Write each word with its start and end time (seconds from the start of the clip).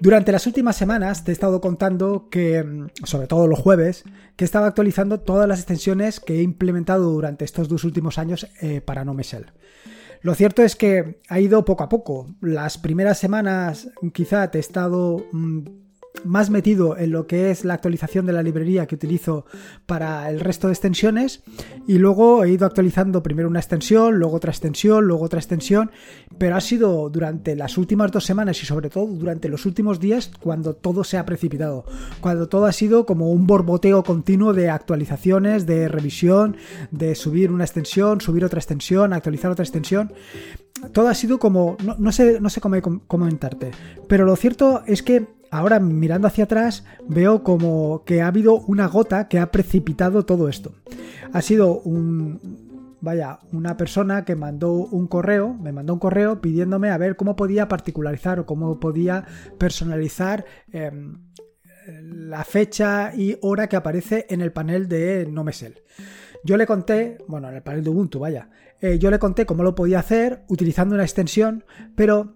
Durante 0.00 0.32
las 0.32 0.46
últimas 0.46 0.76
semanas 0.76 1.24
te 1.24 1.30
he 1.30 1.34
estado 1.34 1.60
contando 1.60 2.28
que, 2.30 2.62
mm, 2.62 2.88
sobre 3.04 3.26
todo 3.26 3.46
los 3.46 3.58
jueves, 3.58 4.04
que 4.36 4.44
estaba 4.44 4.66
actualizando 4.66 5.20
todas 5.20 5.48
las 5.48 5.60
extensiones 5.60 6.20
que 6.20 6.38
he 6.38 6.42
implementado 6.42 7.10
durante 7.10 7.44
estos 7.44 7.68
dos 7.68 7.84
últimos 7.84 8.18
años 8.18 8.46
eh, 8.60 8.80
para 8.80 9.04
NoMesel. 9.04 9.46
Lo 10.20 10.34
cierto 10.34 10.62
es 10.62 10.76
que 10.76 11.20
ha 11.28 11.40
ido 11.40 11.64
poco 11.64 11.84
a 11.84 11.88
poco. 11.88 12.26
Las 12.40 12.78
primeras 12.78 13.18
semanas 13.18 13.88
quizá 14.12 14.50
te 14.50 14.58
he 14.58 14.60
estado 14.60 15.24
mm, 15.32 15.60
más 16.26 16.50
metido 16.50 16.96
en 16.96 17.10
lo 17.12 17.26
que 17.26 17.50
es 17.50 17.64
la 17.64 17.74
actualización 17.74 18.26
de 18.26 18.32
la 18.32 18.42
librería 18.42 18.86
que 18.86 18.94
utilizo 18.94 19.46
para 19.86 20.28
el 20.28 20.40
resto 20.40 20.66
de 20.66 20.74
extensiones. 20.74 21.42
Y 21.86 21.98
luego 21.98 22.44
he 22.44 22.50
ido 22.50 22.66
actualizando 22.66 23.22
primero 23.22 23.48
una 23.48 23.60
extensión, 23.60 24.18
luego 24.18 24.36
otra 24.36 24.50
extensión, 24.50 25.06
luego 25.06 25.24
otra 25.24 25.38
extensión, 25.38 25.90
pero 26.38 26.56
ha 26.56 26.60
sido 26.60 27.08
durante 27.10 27.56
las 27.56 27.78
últimas 27.78 28.10
dos 28.12 28.24
semanas 28.24 28.62
y 28.62 28.66
sobre 28.66 28.90
todo 28.90 29.06
durante 29.06 29.48
los 29.48 29.66
últimos 29.66 30.00
días 30.00 30.30
cuando 30.40 30.74
todo 30.74 31.04
se 31.04 31.18
ha 31.18 31.24
precipitado, 31.24 31.84
cuando 32.20 32.48
todo 32.48 32.66
ha 32.66 32.72
sido 32.72 33.06
como 33.06 33.30
un 33.30 33.46
borboteo 33.46 34.02
continuo 34.02 34.52
de 34.52 34.70
actualizaciones, 34.70 35.66
de 35.66 35.88
revisión, 35.88 36.56
de 36.90 37.14
subir 37.14 37.50
una 37.50 37.64
extensión, 37.64 38.20
subir 38.20 38.44
otra 38.44 38.58
extensión, 38.58 39.12
actualizar 39.12 39.50
otra 39.50 39.64
extensión. 39.64 40.12
Todo 40.92 41.08
ha 41.08 41.14
sido 41.14 41.38
como, 41.38 41.76
no, 41.98 42.12
sé, 42.12 42.38
no 42.38 42.50
sé 42.50 42.60
cómo 42.60 42.76
comentarte, 43.06 43.70
pero 44.08 44.26
lo 44.26 44.36
cierto 44.36 44.82
es 44.86 45.02
que 45.02 45.26
ahora 45.50 45.80
mirando 45.80 46.26
hacia 46.28 46.44
atrás 46.44 46.84
veo 47.08 47.42
como 47.42 48.04
que 48.04 48.22
ha 48.22 48.28
habido 48.28 48.60
una 48.60 48.86
gota 48.86 49.28
que 49.28 49.38
ha 49.38 49.50
precipitado 49.50 50.24
todo 50.24 50.48
esto. 50.48 50.72
Ha 51.32 51.42
sido 51.42 51.80
un, 51.80 52.96
vaya, 53.00 53.40
una 53.52 53.76
persona 53.76 54.24
que 54.24 54.36
mandó 54.36 54.72
un 54.72 55.06
correo, 55.06 55.54
me 55.54 55.72
mandó 55.72 55.92
un 55.92 55.98
correo 55.98 56.40
pidiéndome 56.40 56.90
a 56.90 56.98
ver 56.98 57.16
cómo 57.16 57.36
podía 57.36 57.68
particularizar 57.68 58.40
o 58.40 58.46
cómo 58.46 58.80
podía 58.80 59.24
personalizar 59.58 60.44
em, 60.72 61.18
la 61.86 62.44
fecha 62.44 63.12
y 63.14 63.38
hora 63.42 63.68
que 63.68 63.76
aparece 63.76 64.26
en 64.28 64.40
el 64.40 64.52
panel 64.52 64.88
de 64.88 65.26
Nomesel. 65.30 65.82
Yo 66.44 66.56
le 66.56 66.66
conté, 66.66 67.18
bueno, 67.26 67.48
en 67.48 67.56
el 67.56 67.62
panel 67.62 67.84
de 67.84 67.90
Ubuntu, 67.90 68.18
vaya, 68.18 68.50
eh, 68.80 68.98
yo 68.98 69.10
le 69.10 69.18
conté 69.18 69.46
cómo 69.46 69.62
lo 69.62 69.74
podía 69.74 70.00
hacer 70.00 70.42
utilizando 70.48 70.94
una 70.94 71.04
extensión, 71.04 71.64
pero 71.94 72.34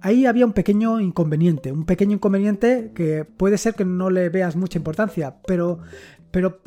ahí 0.00 0.26
había 0.26 0.46
un 0.46 0.52
pequeño 0.52 1.00
inconveniente, 1.00 1.72
un 1.72 1.84
pequeño 1.84 2.14
inconveniente 2.14 2.92
que 2.94 3.24
puede 3.24 3.58
ser 3.58 3.74
que 3.74 3.84
no 3.84 4.10
le 4.10 4.28
veas 4.28 4.56
mucha 4.56 4.78
importancia, 4.78 5.36
pero, 5.46 5.80
pero 6.30 6.60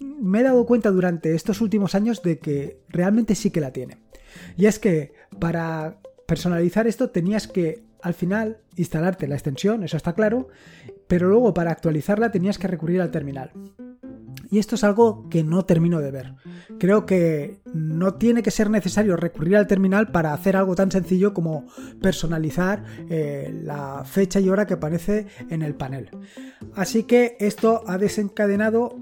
me 0.00 0.40
he 0.40 0.42
dado 0.42 0.66
cuenta 0.66 0.90
durante 0.90 1.34
estos 1.34 1.60
últimos 1.60 1.94
años 1.94 2.22
de 2.22 2.38
que 2.38 2.80
realmente 2.88 3.34
sí 3.34 3.50
que 3.50 3.60
la 3.60 3.72
tiene. 3.72 3.98
Y 4.56 4.66
es 4.66 4.78
que 4.78 5.12
para 5.38 5.98
personalizar 6.26 6.86
esto 6.86 7.10
tenías 7.10 7.46
que 7.46 7.82
al 8.02 8.14
final 8.14 8.58
instalarte 8.76 9.26
la 9.26 9.34
extensión, 9.34 9.82
eso 9.82 9.96
está 9.96 10.12
claro, 10.12 10.48
pero 11.06 11.28
luego 11.28 11.54
para 11.54 11.70
actualizarla 11.70 12.30
tenías 12.30 12.58
que 12.58 12.68
recurrir 12.68 13.00
al 13.00 13.10
terminal. 13.10 13.50
Y 14.54 14.60
esto 14.60 14.76
es 14.76 14.84
algo 14.84 15.28
que 15.30 15.42
no 15.42 15.64
termino 15.64 15.98
de 15.98 16.12
ver. 16.12 16.34
Creo 16.78 17.06
que 17.06 17.58
no 17.72 18.14
tiene 18.14 18.40
que 18.40 18.52
ser 18.52 18.70
necesario 18.70 19.16
recurrir 19.16 19.56
al 19.56 19.66
terminal 19.66 20.12
para 20.12 20.32
hacer 20.32 20.56
algo 20.56 20.76
tan 20.76 20.92
sencillo 20.92 21.34
como 21.34 21.66
personalizar 22.00 22.84
eh, 23.10 23.52
la 23.64 24.04
fecha 24.04 24.38
y 24.38 24.48
hora 24.48 24.64
que 24.64 24.74
aparece 24.74 25.26
en 25.50 25.62
el 25.62 25.74
panel. 25.74 26.08
Así 26.76 27.02
que 27.02 27.36
esto 27.40 27.82
ha 27.88 27.98
desencadenado 27.98 28.96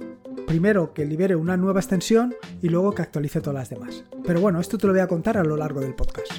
primero 0.46 0.94
que 0.94 1.04
libere 1.04 1.36
una 1.36 1.58
nueva 1.58 1.80
extensión 1.80 2.34
y 2.62 2.70
luego 2.70 2.92
que 2.92 3.02
actualice 3.02 3.42
todas 3.42 3.56
las 3.56 3.68
demás. 3.68 4.04
Pero 4.24 4.40
bueno, 4.40 4.58
esto 4.58 4.78
te 4.78 4.86
lo 4.86 4.94
voy 4.94 5.02
a 5.02 5.06
contar 5.06 5.36
a 5.36 5.44
lo 5.44 5.58
largo 5.58 5.82
del 5.82 5.94
podcast. 5.94 6.32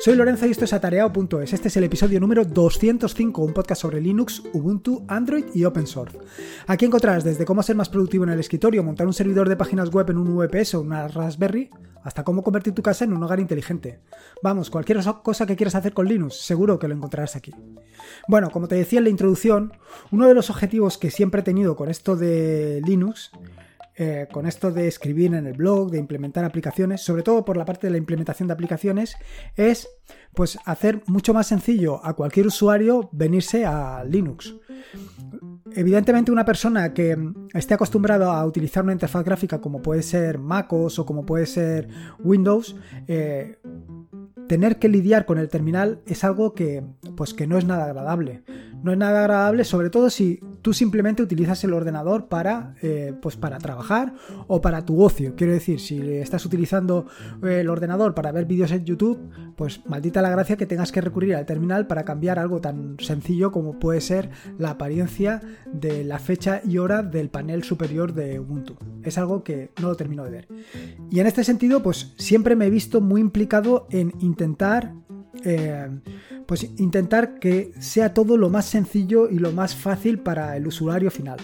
Soy 0.00 0.16
Lorenzo 0.16 0.46
y 0.46 0.50
esto 0.50 0.64
es 0.64 0.72
atareado.es. 0.72 1.52
Este 1.52 1.68
es 1.68 1.76
el 1.76 1.84
episodio 1.84 2.18
número 2.20 2.46
205, 2.46 3.42
un 3.42 3.52
podcast 3.52 3.82
sobre 3.82 4.00
Linux, 4.00 4.42
Ubuntu, 4.54 5.04
Android 5.06 5.44
y 5.52 5.64
Open 5.66 5.86
Source. 5.86 6.16
Aquí 6.66 6.86
encontrarás 6.86 7.22
desde 7.22 7.44
cómo 7.44 7.62
ser 7.62 7.76
más 7.76 7.90
productivo 7.90 8.24
en 8.24 8.30
el 8.30 8.40
escritorio, 8.40 8.82
montar 8.82 9.06
un 9.06 9.12
servidor 9.12 9.46
de 9.46 9.56
páginas 9.56 9.90
web 9.90 10.08
en 10.08 10.16
un 10.16 10.34
VPS 10.34 10.76
o 10.76 10.80
una 10.80 11.06
Raspberry, 11.06 11.68
hasta 12.02 12.24
cómo 12.24 12.42
convertir 12.42 12.74
tu 12.74 12.82
casa 12.82 13.04
en 13.04 13.12
un 13.12 13.22
hogar 13.22 13.40
inteligente. 13.40 14.00
Vamos, 14.42 14.70
cualquier 14.70 15.00
cosa 15.22 15.44
que 15.44 15.54
quieras 15.54 15.74
hacer 15.74 15.92
con 15.92 16.08
Linux, 16.08 16.36
seguro 16.36 16.78
que 16.78 16.88
lo 16.88 16.94
encontrarás 16.94 17.36
aquí. 17.36 17.52
Bueno, 18.26 18.48
como 18.50 18.68
te 18.68 18.76
decía 18.76 19.00
en 19.00 19.04
la 19.04 19.10
introducción, 19.10 19.74
uno 20.10 20.26
de 20.26 20.34
los 20.34 20.48
objetivos 20.48 20.96
que 20.96 21.10
siempre 21.10 21.42
he 21.42 21.44
tenido 21.44 21.76
con 21.76 21.90
esto 21.90 22.16
de 22.16 22.80
Linux 22.86 23.32
eh, 24.02 24.28
con 24.32 24.46
esto 24.46 24.70
de 24.70 24.88
escribir 24.88 25.34
en 25.34 25.46
el 25.46 25.52
blog, 25.52 25.90
de 25.90 25.98
implementar 25.98 26.42
aplicaciones, 26.42 27.02
sobre 27.02 27.22
todo 27.22 27.44
por 27.44 27.58
la 27.58 27.66
parte 27.66 27.86
de 27.86 27.90
la 27.90 27.98
implementación 27.98 28.48
de 28.48 28.54
aplicaciones, 28.54 29.14
es 29.56 29.86
pues 30.32 30.58
hacer 30.64 31.02
mucho 31.06 31.34
más 31.34 31.48
sencillo 31.48 32.02
a 32.02 32.14
cualquier 32.14 32.46
usuario 32.46 33.10
venirse 33.12 33.66
a 33.66 34.02
Linux. 34.04 34.54
Evidentemente 35.74 36.32
una 36.32 36.46
persona 36.46 36.94
que 36.94 37.14
esté 37.52 37.74
acostumbrado 37.74 38.30
a 38.30 38.42
utilizar 38.46 38.84
una 38.84 38.94
interfaz 38.94 39.22
gráfica 39.22 39.60
como 39.60 39.82
puede 39.82 40.02
ser 40.02 40.38
MacOS 40.38 41.00
o 41.00 41.04
como 41.04 41.26
puede 41.26 41.44
ser 41.44 41.88
Windows, 42.20 42.76
eh, 43.06 43.58
tener 44.50 44.80
que 44.80 44.88
lidiar 44.88 45.26
con 45.26 45.38
el 45.38 45.48
terminal 45.48 46.00
es 46.06 46.24
algo 46.24 46.54
que 46.54 46.82
pues 47.16 47.34
que 47.34 47.46
no 47.46 47.56
es 47.56 47.64
nada 47.66 47.84
agradable. 47.84 48.42
No 48.82 48.90
es 48.90 48.98
nada 48.98 49.20
agradable, 49.20 49.62
sobre 49.62 49.90
todo 49.90 50.10
si 50.10 50.40
tú 50.62 50.72
simplemente 50.72 51.22
utilizas 51.22 51.62
el 51.64 51.72
ordenador 51.72 52.26
para, 52.26 52.74
eh, 52.82 53.12
pues 53.20 53.36
para 53.36 53.58
trabajar 53.58 54.14
o 54.48 54.60
para 54.60 54.84
tu 54.84 55.02
ocio. 55.02 55.34
Quiero 55.36 55.52
decir, 55.52 55.78
si 55.78 56.00
estás 56.00 56.44
utilizando 56.46 57.06
el 57.42 57.68
ordenador 57.68 58.14
para 58.14 58.32
ver 58.32 58.46
vídeos 58.46 58.72
en 58.72 58.84
YouTube, 58.84 59.20
pues 59.54 59.82
maldita 59.86 60.22
la 60.22 60.30
gracia 60.30 60.56
que 60.56 60.66
tengas 60.66 60.90
que 60.90 61.00
recurrir 61.02 61.36
al 61.36 61.46
terminal 61.46 61.86
para 61.86 62.04
cambiar 62.04 62.38
algo 62.38 62.60
tan 62.60 62.96
sencillo 62.98 63.52
como 63.52 63.78
puede 63.78 64.00
ser 64.00 64.30
la 64.58 64.70
apariencia 64.70 65.42
de 65.70 66.02
la 66.02 66.18
fecha 66.18 66.60
y 66.64 66.78
hora 66.78 67.02
del 67.02 67.28
panel 67.28 67.62
superior 67.62 68.14
de 68.14 68.40
Ubuntu. 68.40 68.76
Es 69.04 69.16
algo 69.18 69.44
que 69.44 69.70
no 69.80 69.88
lo 69.88 69.96
termino 69.96 70.24
de 70.24 70.30
ver. 70.30 70.48
Y 71.10 71.20
en 71.20 71.26
este 71.26 71.44
sentido, 71.44 71.82
pues 71.82 72.14
siempre 72.16 72.56
me 72.56 72.66
he 72.66 72.70
visto 72.70 73.00
muy 73.00 73.20
implicado 73.20 73.86
en 73.90 74.14
eh, 75.44 75.88
pues 76.46 76.64
intentar 76.78 77.38
que 77.38 77.72
sea 77.78 78.14
todo 78.14 78.36
lo 78.36 78.50
más 78.50 78.66
sencillo 78.66 79.28
y 79.28 79.38
lo 79.38 79.52
más 79.52 79.74
fácil 79.74 80.20
para 80.20 80.56
el 80.56 80.66
usuario 80.66 81.10
final. 81.10 81.38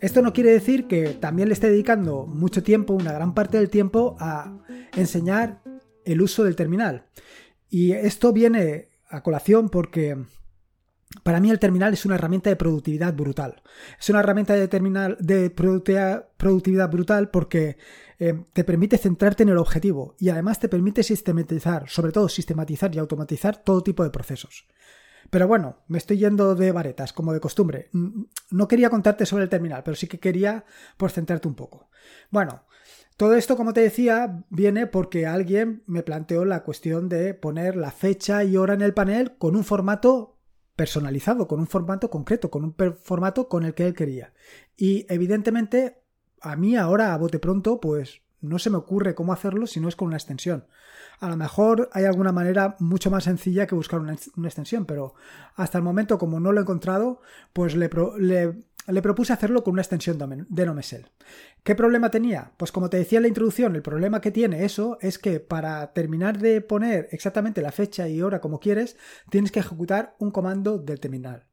Esto 0.00 0.22
no 0.22 0.32
quiere 0.32 0.50
decir 0.50 0.86
que 0.86 1.10
también 1.10 1.48
le 1.48 1.54
esté 1.54 1.70
dedicando 1.70 2.26
mucho 2.26 2.62
tiempo, 2.62 2.94
una 2.94 3.12
gran 3.12 3.34
parte 3.34 3.58
del 3.58 3.70
tiempo, 3.70 4.16
a 4.18 4.58
enseñar 4.96 5.62
el 6.04 6.20
uso 6.20 6.44
del 6.44 6.56
terminal. 6.56 7.06
Y 7.70 7.92
esto 7.92 8.32
viene 8.32 8.88
a 9.08 9.22
colación 9.22 9.68
porque 9.68 10.16
para 11.22 11.40
mí 11.40 11.50
el 11.50 11.58
terminal 11.58 11.92
es 11.92 12.04
una 12.04 12.16
herramienta 12.16 12.50
de 12.50 12.56
productividad 12.56 13.14
brutal. 13.14 13.62
Es 13.98 14.10
una 14.10 14.20
herramienta 14.20 14.54
de, 14.54 14.68
terminal, 14.68 15.16
de 15.20 15.50
productividad 15.50 16.90
brutal 16.90 17.30
porque 17.30 17.76
eh, 18.18 18.44
te 18.52 18.64
permite 18.64 18.98
centrarte 18.98 19.42
en 19.42 19.48
el 19.50 19.58
objetivo 19.58 20.14
y 20.18 20.28
además 20.28 20.58
te 20.58 20.68
permite 20.68 21.02
sistematizar, 21.02 21.88
sobre 21.88 22.12
todo 22.12 22.28
sistematizar 22.28 22.94
y 22.94 22.98
automatizar 22.98 23.62
todo 23.62 23.82
tipo 23.82 24.04
de 24.04 24.10
procesos. 24.10 24.66
Pero 25.30 25.48
bueno, 25.48 25.78
me 25.88 25.98
estoy 25.98 26.18
yendo 26.18 26.54
de 26.54 26.72
varetas, 26.72 27.12
como 27.12 27.32
de 27.32 27.40
costumbre. 27.40 27.88
No 28.50 28.68
quería 28.68 28.90
contarte 28.90 29.26
sobre 29.26 29.44
el 29.44 29.50
terminal, 29.50 29.82
pero 29.82 29.96
sí 29.96 30.06
que 30.06 30.20
quería 30.20 30.64
por 30.96 31.10
centrarte 31.10 31.48
un 31.48 31.54
poco. 31.54 31.88
Bueno, 32.30 32.64
todo 33.16 33.34
esto, 33.34 33.56
como 33.56 33.72
te 33.72 33.80
decía, 33.80 34.44
viene 34.50 34.86
porque 34.86 35.26
alguien 35.26 35.82
me 35.86 36.02
planteó 36.02 36.44
la 36.44 36.62
cuestión 36.62 37.08
de 37.08 37.34
poner 37.34 37.76
la 37.76 37.90
fecha 37.90 38.44
y 38.44 38.56
hora 38.56 38.74
en 38.74 38.82
el 38.82 38.94
panel 38.94 39.36
con 39.38 39.56
un 39.56 39.64
formato 39.64 40.38
personalizado, 40.76 41.46
con 41.46 41.60
un 41.60 41.66
formato 41.66 42.10
concreto, 42.10 42.50
con 42.50 42.64
un 42.64 42.74
formato 43.02 43.48
con 43.48 43.64
el 43.64 43.74
que 43.74 43.86
él 43.86 43.94
quería. 43.94 44.32
Y 44.76 45.06
evidentemente 45.08 46.03
a 46.44 46.56
mí 46.56 46.76
ahora, 46.76 47.14
a 47.14 47.18
bote 47.18 47.38
pronto, 47.38 47.80
pues 47.80 48.20
no 48.40 48.58
se 48.58 48.70
me 48.70 48.76
ocurre 48.76 49.14
cómo 49.14 49.32
hacerlo 49.32 49.66
si 49.66 49.80
no 49.80 49.88
es 49.88 49.96
con 49.96 50.08
una 50.08 50.18
extensión. 50.18 50.66
A 51.18 51.28
lo 51.28 51.36
mejor 51.36 51.88
hay 51.92 52.04
alguna 52.04 52.32
manera 52.32 52.76
mucho 52.78 53.10
más 53.10 53.24
sencilla 53.24 53.66
que 53.66 53.74
buscar 53.74 54.00
una, 54.00 54.12
extensión, 54.12 54.84
pero 54.84 55.14
hasta 55.54 55.78
el 55.78 55.84
momento, 55.84 56.18
como 56.18 56.40
no 56.40 56.52
lo 56.52 56.60
he 56.60 56.62
encontrado, 56.62 57.20
pues 57.52 57.74
le, 57.74 57.88
le, 58.18 59.02
propuse 59.02 59.32
hacerlo 59.32 59.64
con 59.64 59.72
una 59.72 59.82
extensión 59.82 60.18
de 60.48 60.66
Nomesel. 60.66 61.06
¿Qué 61.62 61.74
problema 61.74 62.10
tenía? 62.10 62.52
Pues 62.58 62.72
como 62.72 62.90
te 62.90 62.98
decía 62.98 63.18
en 63.18 63.22
la 63.22 63.28
introducción, 63.28 63.74
el 63.74 63.82
problema 63.82 64.20
que 64.20 64.30
tiene 64.30 64.64
eso 64.64 64.98
es 65.00 65.18
que 65.18 65.40
para 65.40 65.92
terminar 65.92 66.38
de 66.38 66.60
poner 66.60 67.08
exactamente 67.12 67.62
la 67.62 67.72
fecha 67.72 68.08
y 68.08 68.20
hora 68.20 68.40
como 68.40 68.60
quieres, 68.60 68.96
tienes 69.30 69.50
que 69.50 69.60
ejecutar 69.60 70.14
un 70.18 70.30
comando 70.30 70.78
del 70.78 71.00
terminal. 71.00 71.44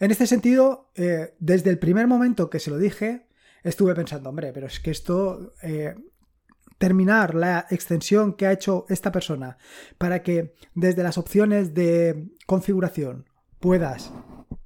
En 0.00 0.10
este 0.10 0.26
sentido, 0.26 0.90
eh, 0.96 1.34
desde 1.38 1.70
el 1.70 1.78
primer 1.78 2.08
momento 2.08 2.50
que 2.50 2.58
se 2.58 2.70
lo 2.70 2.78
dije, 2.78 3.26
estuve 3.64 3.94
pensando, 3.94 4.28
hombre, 4.28 4.52
pero 4.52 4.68
es 4.68 4.78
que 4.78 4.92
esto, 4.92 5.54
eh, 5.62 5.94
terminar 6.78 7.34
la 7.34 7.66
extensión 7.70 8.34
que 8.34 8.46
ha 8.46 8.52
hecho 8.52 8.86
esta 8.88 9.10
persona 9.10 9.56
para 9.98 10.22
que 10.22 10.54
desde 10.74 11.02
las 11.02 11.18
opciones 11.18 11.74
de 11.74 12.28
configuración 12.46 13.26
puedas 13.58 14.12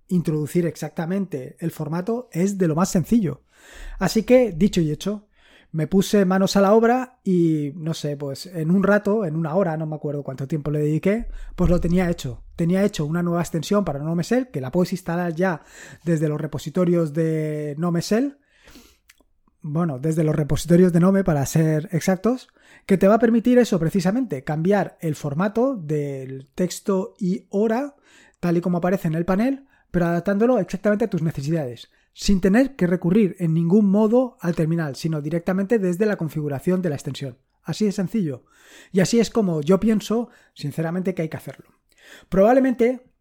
introducir 0.09 0.67
exactamente 0.67 1.57
el 1.61 1.71
formato 1.71 2.29
es 2.33 2.59
de 2.59 2.69
lo 2.69 2.75
más 2.75 2.91
sencillo. 2.91 3.43
Así 3.99 4.23
que, 4.25 4.53
dicho 4.53 4.81
y 4.81 4.91
hecho, 4.91 5.29
me 5.71 5.87
puse 5.87 6.25
manos 6.25 6.57
a 6.57 6.63
la 6.63 6.73
obra 6.73 7.21
y, 7.23 7.73
no 7.77 7.93
sé, 7.93 8.17
pues 8.17 8.47
en 8.47 8.71
un 8.71 8.83
rato, 8.83 9.25
en 9.27 9.37
una 9.37 9.55
hora, 9.55 9.77
no 9.77 9.87
me 9.87 9.97
acuerdo 9.97 10.23
cuánto 10.23 10.49
tiempo 10.49 10.71
le 10.71 10.81
dediqué, 10.81 11.29
pues 11.57 11.71
lo 11.71 11.79
tenía 11.79 12.09
hecho. 12.09 12.43
Tenía 12.57 12.85
hecho 12.85 13.05
una 13.05 13.23
nueva 13.23 13.43
extensión 13.43 13.85
para 13.85 13.99
NoMesel, 13.99 14.49
que 14.51 14.61
la 14.61 14.73
puedes 14.73 14.93
instalar 14.93 15.35
ya 15.35 15.63
desde 16.05 16.29
los 16.29 16.41
repositorios 16.41 17.13
de 17.13 17.75
NoMesel. 17.79 18.39
Bueno, 19.71 19.99
desde 19.99 20.25
los 20.25 20.35
repositorios 20.35 20.95
de 20.95 21.01
Nome, 21.01 21.25
para 21.25 21.45
ser 21.45 21.91
exactos, 21.93 22.49
que 22.87 22.97
te 22.97 23.07
va 23.07 23.17
a 23.17 23.19
permitir 23.19 23.59
eso 23.59 23.79
precisamente, 23.79 24.43
cambiar 24.43 24.97
el 25.03 25.15
formato 25.15 25.77
del 25.77 26.49
texto 26.55 27.15
y 27.19 27.47
hora, 27.51 27.95
tal 28.41 28.57
y 28.57 28.61
como 28.63 28.79
aparece 28.79 29.09
en 29.09 29.15
el 29.15 29.27
panel, 29.27 29.67
pero 29.91 30.07
adaptándolo 30.07 30.59
exactamente 30.59 31.05
a 31.05 31.11
tus 31.11 31.23
necesidades 31.23 31.91
sin 32.15 32.41
tener 32.41 32.77
que 32.77 32.87
recurrir 32.87 33.37
en 33.39 33.55
ningún 33.55 33.91
modo 33.91 34.39
al 34.41 34.57
terminal, 34.57 34.97
sino 34.97 35.21
directamente 35.21 35.79
desde 35.79 36.07
la 36.07 36.17
configuración 36.17 36.83
de 36.83 36.89
la 36.89 36.97
extensión. 36.97 37.39
Así 37.63 37.85
de 37.85 37.93
sencillo. 37.93 38.45
Y 38.91 39.01
así 39.01 39.21
es 39.21 39.31
como 39.31 39.61
yo 39.61 39.79
pienso, 39.79 40.31
sinceramente, 40.55 41.15
que 41.15 41.23
hay 41.23 41.29
que 41.29 41.37
hacerlo. 41.37 41.79
Probablemente 42.29 43.13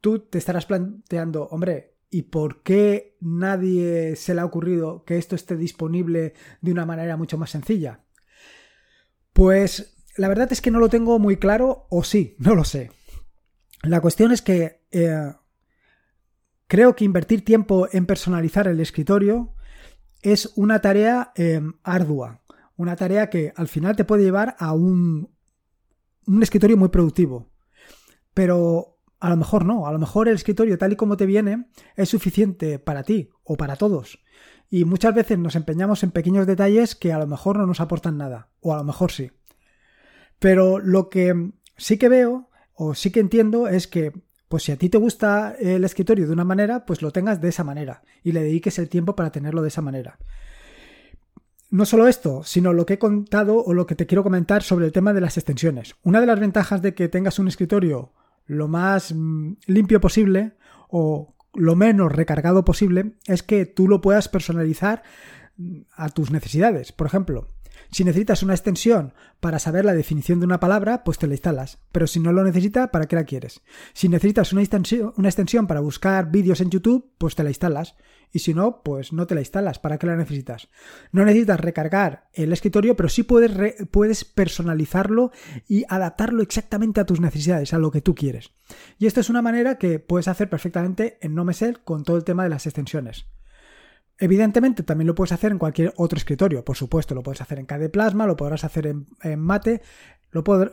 tú 0.00 0.20
te 0.20 0.38
estarás 0.38 0.66
planteando, 0.66 1.46
hombre, 1.46 1.96
¿y 2.10 2.22
por 2.22 2.62
qué 2.62 3.16
nadie 3.20 4.16
se 4.16 4.34
le 4.34 4.40
ha 4.40 4.44
ocurrido 4.44 5.04
que 5.04 5.16
esto 5.16 5.34
esté 5.34 5.56
disponible 5.56 6.34
de 6.60 6.72
una 6.72 6.86
manera 6.86 7.16
mucho 7.16 7.38
más 7.38 7.50
sencilla? 7.50 8.04
Pues 9.32 9.96
la 10.16 10.28
verdad 10.28 10.52
es 10.52 10.60
que 10.60 10.70
no 10.70 10.80
lo 10.80 10.88
tengo 10.88 11.18
muy 11.18 11.36
claro, 11.36 11.86
o 11.88 12.02
sí, 12.04 12.36
no 12.38 12.54
lo 12.54 12.64
sé. 12.64 12.90
La 13.82 14.00
cuestión 14.00 14.32
es 14.32 14.42
que 14.42 14.82
eh, 14.90 15.32
Creo 16.70 16.94
que 16.94 17.04
invertir 17.04 17.44
tiempo 17.44 17.88
en 17.90 18.06
personalizar 18.06 18.68
el 18.68 18.78
escritorio 18.78 19.54
es 20.22 20.52
una 20.54 20.80
tarea 20.80 21.32
em, 21.34 21.72
ardua, 21.82 22.44
una 22.76 22.94
tarea 22.94 23.28
que 23.28 23.52
al 23.56 23.66
final 23.66 23.96
te 23.96 24.04
puede 24.04 24.22
llevar 24.22 24.54
a 24.56 24.72
un, 24.72 25.34
un 26.28 26.42
escritorio 26.44 26.76
muy 26.76 26.88
productivo. 26.88 27.50
Pero 28.34 28.99
a 29.20 29.28
lo 29.28 29.36
mejor 29.36 29.64
no, 29.64 29.86
a 29.86 29.92
lo 29.92 29.98
mejor 29.98 30.28
el 30.28 30.34
escritorio 30.34 30.78
tal 30.78 30.92
y 30.92 30.96
como 30.96 31.16
te 31.16 31.26
viene 31.26 31.66
es 31.94 32.08
suficiente 32.08 32.78
para 32.78 33.02
ti 33.04 33.30
o 33.44 33.56
para 33.56 33.76
todos. 33.76 34.18
Y 34.70 34.84
muchas 34.84 35.14
veces 35.14 35.38
nos 35.38 35.56
empeñamos 35.56 36.02
en 36.02 36.10
pequeños 36.10 36.46
detalles 36.46 36.96
que 36.96 37.12
a 37.12 37.18
lo 37.18 37.26
mejor 37.26 37.58
no 37.58 37.66
nos 37.66 37.80
aportan 37.80 38.16
nada, 38.16 38.48
o 38.60 38.72
a 38.72 38.78
lo 38.78 38.84
mejor 38.84 39.12
sí. 39.12 39.30
Pero 40.38 40.78
lo 40.78 41.10
que 41.10 41.52
sí 41.76 41.98
que 41.98 42.08
veo, 42.08 42.48
o 42.72 42.94
sí 42.94 43.10
que 43.10 43.20
entiendo, 43.20 43.68
es 43.68 43.86
que 43.86 44.12
pues 44.48 44.64
si 44.64 44.72
a 44.72 44.76
ti 44.76 44.88
te 44.88 44.98
gusta 44.98 45.54
el 45.60 45.84
escritorio 45.84 46.26
de 46.26 46.32
una 46.32 46.44
manera, 46.44 46.84
pues 46.84 47.02
lo 47.02 47.12
tengas 47.12 47.40
de 47.40 47.50
esa 47.50 47.62
manera 47.62 48.02
y 48.24 48.32
le 48.32 48.42
dediques 48.42 48.80
el 48.80 48.88
tiempo 48.88 49.14
para 49.14 49.30
tenerlo 49.30 49.62
de 49.62 49.68
esa 49.68 49.82
manera. 49.82 50.18
No 51.70 51.84
solo 51.84 52.08
esto, 52.08 52.42
sino 52.42 52.72
lo 52.72 52.84
que 52.84 52.94
he 52.94 52.98
contado 52.98 53.62
o 53.62 53.74
lo 53.74 53.86
que 53.86 53.94
te 53.94 54.06
quiero 54.06 54.24
comentar 54.24 54.64
sobre 54.64 54.86
el 54.86 54.92
tema 54.92 55.12
de 55.12 55.20
las 55.20 55.36
extensiones. 55.36 55.94
Una 56.02 56.20
de 56.20 56.26
las 56.26 56.40
ventajas 56.40 56.82
de 56.82 56.94
que 56.94 57.08
tengas 57.08 57.38
un 57.38 57.46
escritorio 57.46 58.12
lo 58.50 58.66
más 58.66 59.14
mm, 59.14 59.52
limpio 59.66 60.00
posible 60.00 60.54
o 60.88 61.36
lo 61.54 61.76
menos 61.76 62.10
recargado 62.10 62.64
posible 62.64 63.12
es 63.26 63.44
que 63.44 63.64
tú 63.64 63.86
lo 63.86 64.00
puedas 64.00 64.28
personalizar 64.28 65.04
mm, 65.56 65.82
a 65.96 66.08
tus 66.08 66.32
necesidades. 66.32 66.90
Por 66.90 67.06
ejemplo, 67.06 67.48
si 67.90 68.04
necesitas 68.04 68.42
una 68.42 68.54
extensión 68.54 69.14
para 69.40 69.58
saber 69.58 69.84
la 69.84 69.94
definición 69.94 70.38
de 70.38 70.46
una 70.46 70.60
palabra, 70.60 71.02
pues 71.02 71.18
te 71.18 71.26
la 71.26 71.34
instalas. 71.34 71.78
Pero 71.90 72.06
si 72.06 72.20
no 72.20 72.32
lo 72.32 72.44
necesitas, 72.44 72.90
¿para 72.90 73.06
qué 73.06 73.16
la 73.16 73.24
quieres? 73.24 73.62
Si 73.94 74.08
necesitas 74.08 74.52
una 74.52 74.62
extensión, 74.62 75.66
para 75.66 75.80
buscar 75.80 76.30
vídeos 76.30 76.60
en 76.60 76.70
YouTube, 76.70 77.10
pues 77.18 77.34
te 77.34 77.42
la 77.42 77.50
instalas. 77.50 77.96
Y 78.32 78.40
si 78.40 78.54
no, 78.54 78.82
pues 78.84 79.12
no 79.12 79.26
te 79.26 79.34
la 79.34 79.40
instalas. 79.40 79.80
¿Para 79.80 79.98
qué 79.98 80.06
la 80.06 80.16
necesitas? 80.16 80.68
No 81.10 81.24
necesitas 81.24 81.58
recargar 81.58 82.28
el 82.32 82.52
escritorio, 82.52 82.94
pero 82.94 83.08
sí 83.08 83.24
puedes, 83.24 83.52
puedes 83.90 84.24
personalizarlo 84.24 85.32
y 85.66 85.84
adaptarlo 85.88 86.42
exactamente 86.42 87.00
a 87.00 87.06
tus 87.06 87.20
necesidades, 87.20 87.74
a 87.74 87.78
lo 87.78 87.90
que 87.90 88.02
tú 88.02 88.14
quieres. 88.14 88.52
Y 88.98 89.06
esta 89.06 89.20
es 89.20 89.30
una 89.30 89.42
manera 89.42 89.78
que 89.78 89.98
puedes 89.98 90.28
hacer 90.28 90.48
perfectamente 90.48 91.18
en 91.22 91.34
NoMesel 91.34 91.80
con 91.80 92.04
todo 92.04 92.16
el 92.16 92.24
tema 92.24 92.44
de 92.44 92.50
las 92.50 92.66
extensiones. 92.66 93.26
Evidentemente 94.22 94.82
también 94.82 95.06
lo 95.06 95.14
puedes 95.14 95.32
hacer 95.32 95.50
en 95.50 95.58
cualquier 95.58 95.94
otro 95.96 96.18
escritorio, 96.18 96.62
por 96.62 96.76
supuesto, 96.76 97.14
lo 97.14 97.22
puedes 97.22 97.40
hacer 97.40 97.58
en 97.58 97.64
KD 97.64 97.88
Plasma, 97.90 98.26
lo 98.26 98.36
podrás 98.36 98.64
hacer 98.64 98.86
en, 98.86 99.06
Mate, 99.38 99.80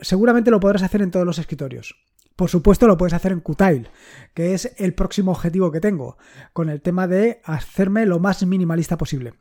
seguramente 0.02 0.50
lo 0.50 0.60
podrás 0.60 0.82
hacer 0.82 1.00
en 1.00 1.10
todos 1.10 1.24
los 1.24 1.38
escritorios. 1.38 1.96
Por 2.36 2.50
supuesto 2.50 2.86
lo 2.86 2.98
puedes 2.98 3.14
hacer 3.14 3.32
en 3.32 3.40
Qtile, 3.40 3.90
que 4.34 4.52
es 4.52 4.74
el 4.76 4.92
próximo 4.92 5.32
objetivo 5.32 5.72
que 5.72 5.80
tengo, 5.80 6.18
con 6.52 6.68
el 6.68 6.82
tema 6.82 7.08
de 7.08 7.40
hacerme 7.42 8.04
lo 8.04 8.20
más 8.20 8.44
minimalista 8.44 8.98
posible. 8.98 9.32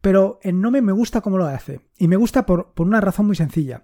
Pero 0.00 0.38
en 0.42 0.60
Nome 0.60 0.80
me 0.80 0.92
gusta 0.92 1.20
cómo 1.20 1.36
lo 1.36 1.46
hace, 1.46 1.80
y 1.98 2.06
me 2.06 2.16
gusta 2.16 2.46
por, 2.46 2.74
por 2.74 2.86
una 2.86 3.00
razón 3.00 3.26
muy 3.26 3.34
sencilla. 3.34 3.82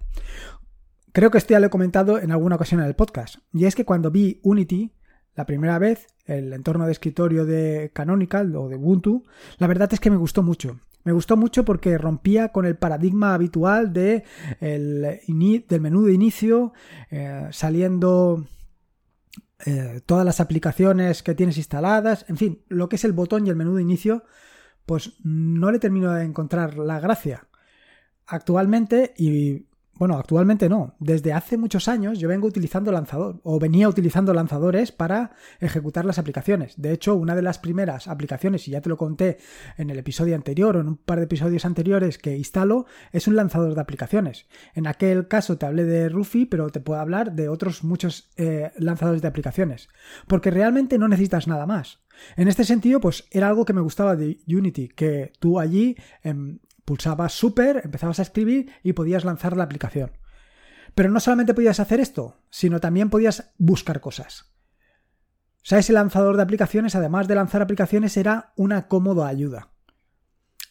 Creo 1.11 1.31
que 1.31 1.37
esto 1.37 1.51
ya 1.51 1.59
lo 1.59 1.67
he 1.67 1.69
comentado 1.69 2.17
en 2.17 2.31
alguna 2.31 2.55
ocasión 2.55 2.79
en 2.79 2.87
el 2.87 2.95
podcast, 2.95 3.39
y 3.51 3.65
es 3.65 3.75
que 3.75 3.83
cuando 3.83 4.09
vi 4.09 4.39
Unity, 4.41 4.95
la 5.35 5.45
primera 5.45 5.77
vez, 5.79 6.07
el 6.25 6.53
entorno 6.53 6.85
de 6.85 6.91
escritorio 6.91 7.45
de 7.45 7.91
Canonical 7.93 8.55
o 8.55 8.69
de 8.69 8.75
Ubuntu, 8.75 9.25
la 9.57 9.67
verdad 9.67 9.93
es 9.93 9.99
que 9.99 10.09
me 10.09 10.17
gustó 10.17 10.43
mucho. 10.43 10.79
Me 11.03 11.11
gustó 11.11 11.37
mucho 11.37 11.63
porque 11.65 11.97
rompía 11.99 12.49
con 12.49 12.65
el 12.65 12.77
paradigma 12.77 13.35
habitual 13.35 13.93
de 13.93 14.23
el 14.59 15.21
del 15.67 15.81
menú 15.81 16.03
de 16.03 16.13
inicio, 16.13 16.73
eh, 17.11 17.47
saliendo 17.51 18.43
eh, 19.65 20.01
todas 20.05 20.25
las 20.25 20.39
aplicaciones 20.39 21.21
que 21.21 21.35
tienes 21.35 21.57
instaladas, 21.57 22.25
en 22.27 22.37
fin, 22.37 22.63
lo 22.69 22.89
que 22.89 22.95
es 22.95 23.03
el 23.05 23.13
botón 23.13 23.45
y 23.45 23.51
el 23.51 23.55
menú 23.55 23.75
de 23.75 23.83
inicio, 23.83 24.23
pues 24.85 25.13
no 25.23 25.71
le 25.71 25.79
termino 25.79 26.11
de 26.11 26.23
encontrar 26.23 26.77
la 26.77 26.99
gracia. 26.99 27.47
Actualmente, 28.25 29.13
y 29.15 29.67
bueno, 29.97 30.17
actualmente 30.17 30.67
no. 30.67 30.95
Desde 30.99 31.31
hace 31.31 31.57
muchos 31.57 31.87
años 31.87 32.19
yo 32.19 32.27
vengo 32.27 32.47
utilizando 32.47 32.91
lanzador 32.91 33.39
o 33.43 33.59
venía 33.59 33.87
utilizando 33.87 34.33
lanzadores 34.33 34.91
para 34.91 35.31
ejecutar 35.59 36.03
las 36.05 36.19
aplicaciones. 36.19 36.73
De 36.77 36.91
hecho, 36.91 37.15
una 37.15 37.35
de 37.35 37.41
las 37.41 37.59
primeras 37.59 38.07
aplicaciones, 38.07 38.67
y 38.67 38.71
ya 38.71 38.81
te 38.81 38.89
lo 38.89 38.97
conté 38.97 39.37
en 39.77 39.89
el 39.89 39.97
episodio 39.97 40.35
anterior 40.35 40.75
o 40.75 40.81
en 40.81 40.89
un 40.89 40.97
par 40.97 41.19
de 41.19 41.25
episodios 41.25 41.63
anteriores 41.63 42.17
que 42.17 42.35
instalo, 42.35 42.85
es 43.13 43.27
un 43.27 43.37
lanzador 43.37 43.73
de 43.73 43.81
aplicaciones. 43.81 44.47
En 44.73 44.87
aquel 44.87 45.27
caso 45.29 45.57
te 45.57 45.65
hablé 45.65 45.85
de 45.85 46.09
Rufi, 46.09 46.45
pero 46.45 46.69
te 46.69 46.81
puedo 46.81 46.99
hablar 46.99 47.33
de 47.33 47.47
otros 47.47 47.83
muchos 47.83 48.29
eh, 48.35 48.71
lanzadores 48.77 49.21
de 49.21 49.29
aplicaciones. 49.29 49.87
Porque 50.27 50.51
realmente 50.51 50.97
no 50.97 51.07
necesitas 51.07 51.47
nada 51.47 51.65
más. 51.65 51.99
En 52.35 52.47
este 52.47 52.63
sentido, 52.63 52.99
pues 52.99 53.25
era 53.31 53.47
algo 53.47 53.65
que 53.65 53.73
me 53.73 53.81
gustaba 53.81 54.15
de 54.15 54.39
Unity, 54.47 54.89
que 54.89 55.31
tú 55.39 55.59
allí 55.59 55.97
em, 56.23 56.59
Pulsabas 56.85 57.33
Super, 57.33 57.81
empezabas 57.83 58.19
a 58.19 58.21
escribir 58.21 58.71
y 58.83 58.93
podías 58.93 59.25
lanzar 59.25 59.57
la 59.57 59.63
aplicación. 59.63 60.11
Pero 60.93 61.09
no 61.09 61.19
solamente 61.19 61.53
podías 61.53 61.79
hacer 61.79 61.99
esto, 61.99 62.37
sino 62.49 62.79
también 62.79 63.09
podías 63.09 63.51
buscar 63.57 63.99
cosas. 63.99 64.53
O 65.57 65.67
sea, 65.67 65.79
ese 65.79 65.93
lanzador 65.93 66.37
de 66.37 66.43
aplicaciones, 66.43 66.95
además 66.95 67.27
de 67.27 67.35
lanzar 67.35 67.61
aplicaciones, 67.61 68.15
era 68.17 68.53
una 68.55 68.87
cómoda 68.87 69.27
ayuda. 69.27 69.71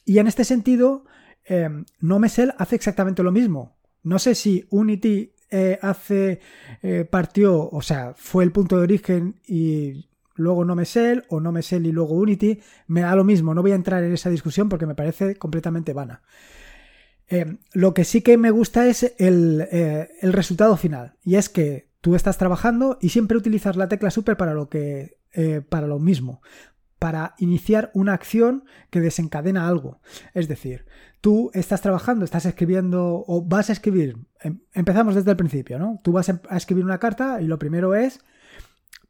Y 0.04 0.18
en 0.18 0.28
este 0.28 0.44
sentido, 0.44 1.04
eh, 1.44 1.68
NoMesel 1.99 2.54
hace 2.59 2.76
exactamente 2.76 3.23
lo 3.23 3.33
mismo. 3.33 3.76
No 4.02 4.18
sé 4.18 4.35
si 4.35 4.66
Unity 4.71 5.35
eh, 5.50 5.78
hace 5.83 6.40
eh, 6.83 7.04
partió, 7.04 7.68
o 7.68 7.83
sea, 7.83 8.14
fue 8.16 8.44
el 8.44 8.52
punto 8.52 8.76
de 8.76 8.83
origen 8.83 9.40
y 9.47 10.11
luego 10.34 10.64
no 10.64 10.68
NoMesel 10.68 11.24
o 11.28 11.40
no 11.40 11.44
NoMesel 11.44 11.86
y 11.86 11.92
luego 11.92 12.14
Unity, 12.14 12.60
me 12.86 13.02
da 13.02 13.14
lo 13.14 13.24
mismo, 13.24 13.54
no 13.54 13.62
voy 13.62 13.72
a 13.72 13.76
entrar 13.76 14.02
en 14.04 14.12
esa 14.12 14.30
discusión 14.30 14.68
porque 14.68 14.86
me 14.86 14.94
parece 14.94 15.36
completamente 15.36 15.92
vana. 15.92 16.22
Eh, 17.28 17.56
lo 17.72 17.94
que 17.94 18.04
sí 18.04 18.20
que 18.20 18.36
me 18.36 18.50
gusta 18.50 18.86
es 18.86 19.14
el, 19.18 19.66
eh, 19.72 20.10
el, 20.20 20.32
resultado 20.32 20.76
final, 20.76 21.16
y 21.22 21.36
es 21.36 21.48
que 21.48 21.88
tú 22.00 22.14
estás 22.14 22.36
trabajando 22.36 22.98
y 23.00 23.08
siempre 23.08 23.38
utilizas 23.38 23.76
la 23.76 23.88
tecla 23.88 24.10
super 24.10 24.36
para 24.36 24.52
lo 24.52 24.68
que 24.68 25.16
eh, 25.32 25.62
para 25.62 25.86
lo 25.86 25.98
mismo, 25.98 26.42
para 26.98 27.34
iniciar 27.38 27.90
una 27.94 28.12
acción 28.12 28.64
que 28.90 29.00
desencadena 29.00 29.66
algo. 29.66 30.00
Es 30.32 30.48
decir, 30.48 30.84
tú 31.20 31.50
estás 31.54 31.80
trabajando, 31.80 32.24
estás 32.24 32.46
escribiendo 32.46 33.24
o 33.26 33.42
vas 33.42 33.68
a 33.68 33.72
escribir, 33.72 34.16
em, 34.40 34.60
empezamos 34.72 35.14
desde 35.14 35.30
el 35.30 35.36
principio, 35.36 35.78
¿no? 35.78 36.00
Tú 36.04 36.12
vas 36.12 36.28
a 36.28 36.56
escribir 36.56 36.84
una 36.84 36.98
carta 36.98 37.40
y 37.40 37.46
lo 37.46 37.58
primero 37.58 37.94
es 37.94 38.20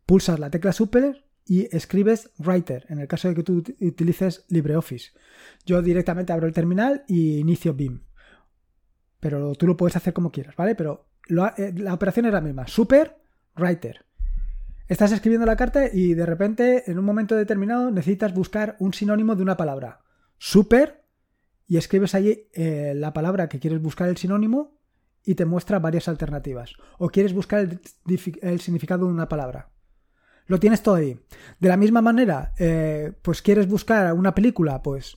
pulsas 0.07 0.39
la 0.39 0.51
tecla 0.51 0.73
Super 0.73 1.25
y 1.47 1.75
escribes 1.77 2.31
Writer, 2.39 2.87
en 2.89 3.01
el 3.01 3.09
caso 3.09 3.29
de 3.29 3.35
que 3.35 3.43
tú 3.43 3.63
utilices 3.81 4.45
LibreOffice. 4.49 5.13
Yo 5.67 5.83
directamente 5.83 6.33
abro 6.33 6.47
el 6.47 6.55
terminal 6.55 7.05
y 7.07 7.39
inicio 7.39 7.75
BIM. 7.75 8.03
Pero 9.21 9.55
tú 9.55 9.67
lo 9.67 9.77
puedes 9.77 9.97
hacer 9.97 10.13
como 10.13 10.33
quieras, 10.33 10.57
¿vale? 10.57 10.75
Pero 10.75 11.09
eh, 11.59 11.73
la 11.77 11.95
operación 11.95 12.27
es 12.27 12.33
la 12.33 12.41
misma. 12.41 12.67
Super, 12.67 13.19
Writer. 13.57 14.05
Estás 14.89 15.13
escribiendo 15.13 15.47
la 15.47 15.57
carta 15.57 15.89
y 15.93 16.15
de 16.15 16.27
repente, 16.27 16.91
en 16.91 16.99
un 16.99 17.05
momento 17.05 17.35
determinado, 17.35 17.91
necesitas 17.91 18.35
buscar 18.35 18.77
un 18.81 18.93
sinónimo 18.93 19.35
de 19.35 19.43
una 19.43 19.57
palabra. 19.57 20.01
Super, 20.37 21.05
y 21.67 21.79
escribes 21.79 22.15
allí 22.15 22.49
eh, 22.53 22.93
la 22.95 23.13
palabra 23.15 23.49
que 23.49 23.61
quieres 23.61 23.81
buscar 23.81 24.09
el 24.09 24.19
sinónimo 24.19 24.79
y 25.25 25.37
te 25.37 25.47
muestra 25.47 25.79
varias 25.79 26.09
alternativas. 26.09 26.75
O 26.99 27.09
quieres 27.09 27.33
buscar 27.33 27.67
el 28.43 28.61
significado 28.61 29.07
de 29.07 29.13
una 29.13 29.29
palabra 29.29 29.74
lo 30.47 30.59
tienes 30.59 30.83
todo 30.83 30.97
ahí. 30.97 31.19
De 31.61 31.69
la 31.69 31.77
misma 31.77 32.03
manera, 32.03 32.53
eh, 32.59 33.13
pues 33.23 33.43
quieres 33.43 33.69
buscar 33.69 34.13
una 34.13 34.35
película, 34.35 34.83
pues 34.83 35.17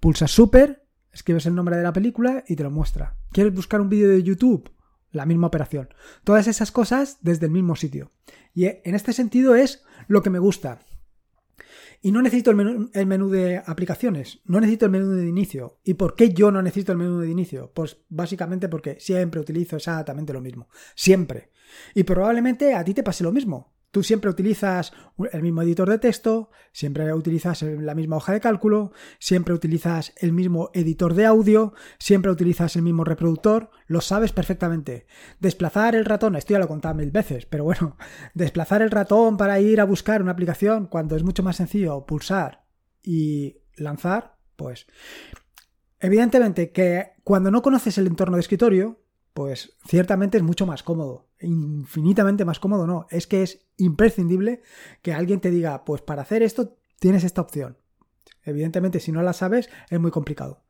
Pulsas 0.00 0.30
Super, 0.30 0.86
escribes 1.12 1.46
el 1.46 1.54
nombre 1.54 1.76
de 1.76 1.82
la 1.82 1.92
película 1.92 2.44
y 2.46 2.56
te 2.56 2.62
lo 2.62 2.70
muestra. 2.70 3.16
¿Quieres 3.32 3.54
buscar 3.54 3.80
un 3.80 3.88
vídeo 3.88 4.08
de 4.08 4.22
YouTube? 4.22 4.70
La 5.12 5.26
misma 5.26 5.48
operación. 5.48 5.88
Todas 6.24 6.46
esas 6.46 6.70
cosas 6.70 7.18
desde 7.20 7.46
el 7.46 7.52
mismo 7.52 7.74
sitio. 7.74 8.12
Y 8.54 8.66
en 8.66 8.94
este 8.94 9.12
sentido 9.12 9.54
es 9.54 9.82
lo 10.06 10.22
que 10.22 10.30
me 10.30 10.38
gusta. 10.38 10.80
Y 12.02 12.12
no 12.12 12.22
necesito 12.22 12.50
el 12.50 12.56
menú, 13.06 13.28
de 13.28 13.62
aplicaciones, 13.66 14.40
no 14.46 14.58
necesito 14.58 14.86
el 14.86 14.92
menú 14.92 15.10
de 15.10 15.28
inicio. 15.28 15.80
¿Y 15.84 15.94
por 15.94 16.14
qué 16.14 16.32
yo 16.32 16.50
no 16.50 16.62
necesito 16.62 16.92
el 16.92 16.98
menú 16.98 17.18
de 17.18 17.28
inicio? 17.28 17.72
Pues 17.74 17.98
básicamente 18.08 18.70
porque 18.70 18.98
siempre 18.98 19.40
utilizo 19.40 19.76
exactamente 19.76 20.32
lo 20.32 20.40
mismo. 20.40 20.68
Siempre. 20.94 21.50
Y 21.94 22.04
probablemente 22.04 22.74
a 22.74 22.82
ti 22.84 22.94
te 22.94 23.02
pase 23.02 23.22
lo 23.22 23.32
mismo. 23.32 23.69
Tú 23.90 24.04
siempre 24.04 24.30
utilizas 24.30 24.92
el 25.32 25.42
mismo 25.42 25.62
editor 25.62 25.90
de 25.90 25.98
texto, 25.98 26.50
siempre 26.72 27.12
utilizas 27.12 27.62
la 27.62 27.96
misma 27.96 28.18
hoja 28.18 28.32
de 28.32 28.40
cálculo, 28.40 28.92
siempre 29.18 29.52
utilizas 29.52 30.12
el 30.16 30.32
mismo 30.32 30.70
editor 30.74 31.14
de 31.14 31.26
audio, 31.26 31.74
siempre 31.98 32.30
utilizas 32.30 32.76
el 32.76 32.82
mismo 32.82 33.02
reproductor, 33.02 33.70
lo 33.88 34.00
sabes 34.00 34.32
perfectamente. 34.32 35.06
Desplazar 35.40 35.96
el 35.96 36.04
ratón, 36.04 36.36
esto 36.36 36.52
ya 36.52 36.60
lo 36.60 36.66
he 36.66 36.68
contado 36.68 36.94
mil 36.94 37.10
veces, 37.10 37.46
pero 37.46 37.64
bueno, 37.64 37.96
desplazar 38.34 38.80
el 38.82 38.92
ratón 38.92 39.36
para 39.36 39.58
ir 39.58 39.80
a 39.80 39.84
buscar 39.84 40.22
una 40.22 40.32
aplicación 40.32 40.86
cuando 40.86 41.16
es 41.16 41.24
mucho 41.24 41.42
más 41.42 41.56
sencillo 41.56 42.06
pulsar 42.06 42.64
y 43.02 43.56
lanzar, 43.76 44.36
pues 44.54 44.86
evidentemente 45.98 46.70
que 46.70 47.12
cuando 47.24 47.50
no 47.50 47.62
conoces 47.62 47.98
el 47.98 48.06
entorno 48.06 48.36
de 48.36 48.42
escritorio, 48.42 49.02
pues 49.34 49.76
ciertamente 49.86 50.36
es 50.36 50.44
mucho 50.44 50.64
más 50.64 50.84
cómodo. 50.84 51.29
Infinitamente 51.40 52.44
más 52.44 52.60
cómodo, 52.60 52.86
no. 52.86 53.06
Es 53.10 53.26
que 53.26 53.42
es 53.42 53.66
imprescindible 53.76 54.62
que 55.02 55.12
alguien 55.12 55.40
te 55.40 55.50
diga, 55.50 55.84
pues 55.84 56.02
para 56.02 56.22
hacer 56.22 56.42
esto 56.42 56.76
tienes 56.98 57.24
esta 57.24 57.40
opción. 57.40 57.78
Evidentemente, 58.44 59.00
si 59.00 59.12
no 59.12 59.22
la 59.22 59.32
sabes, 59.32 59.70
es 59.88 60.00
muy 60.00 60.10
complicado. 60.10 60.62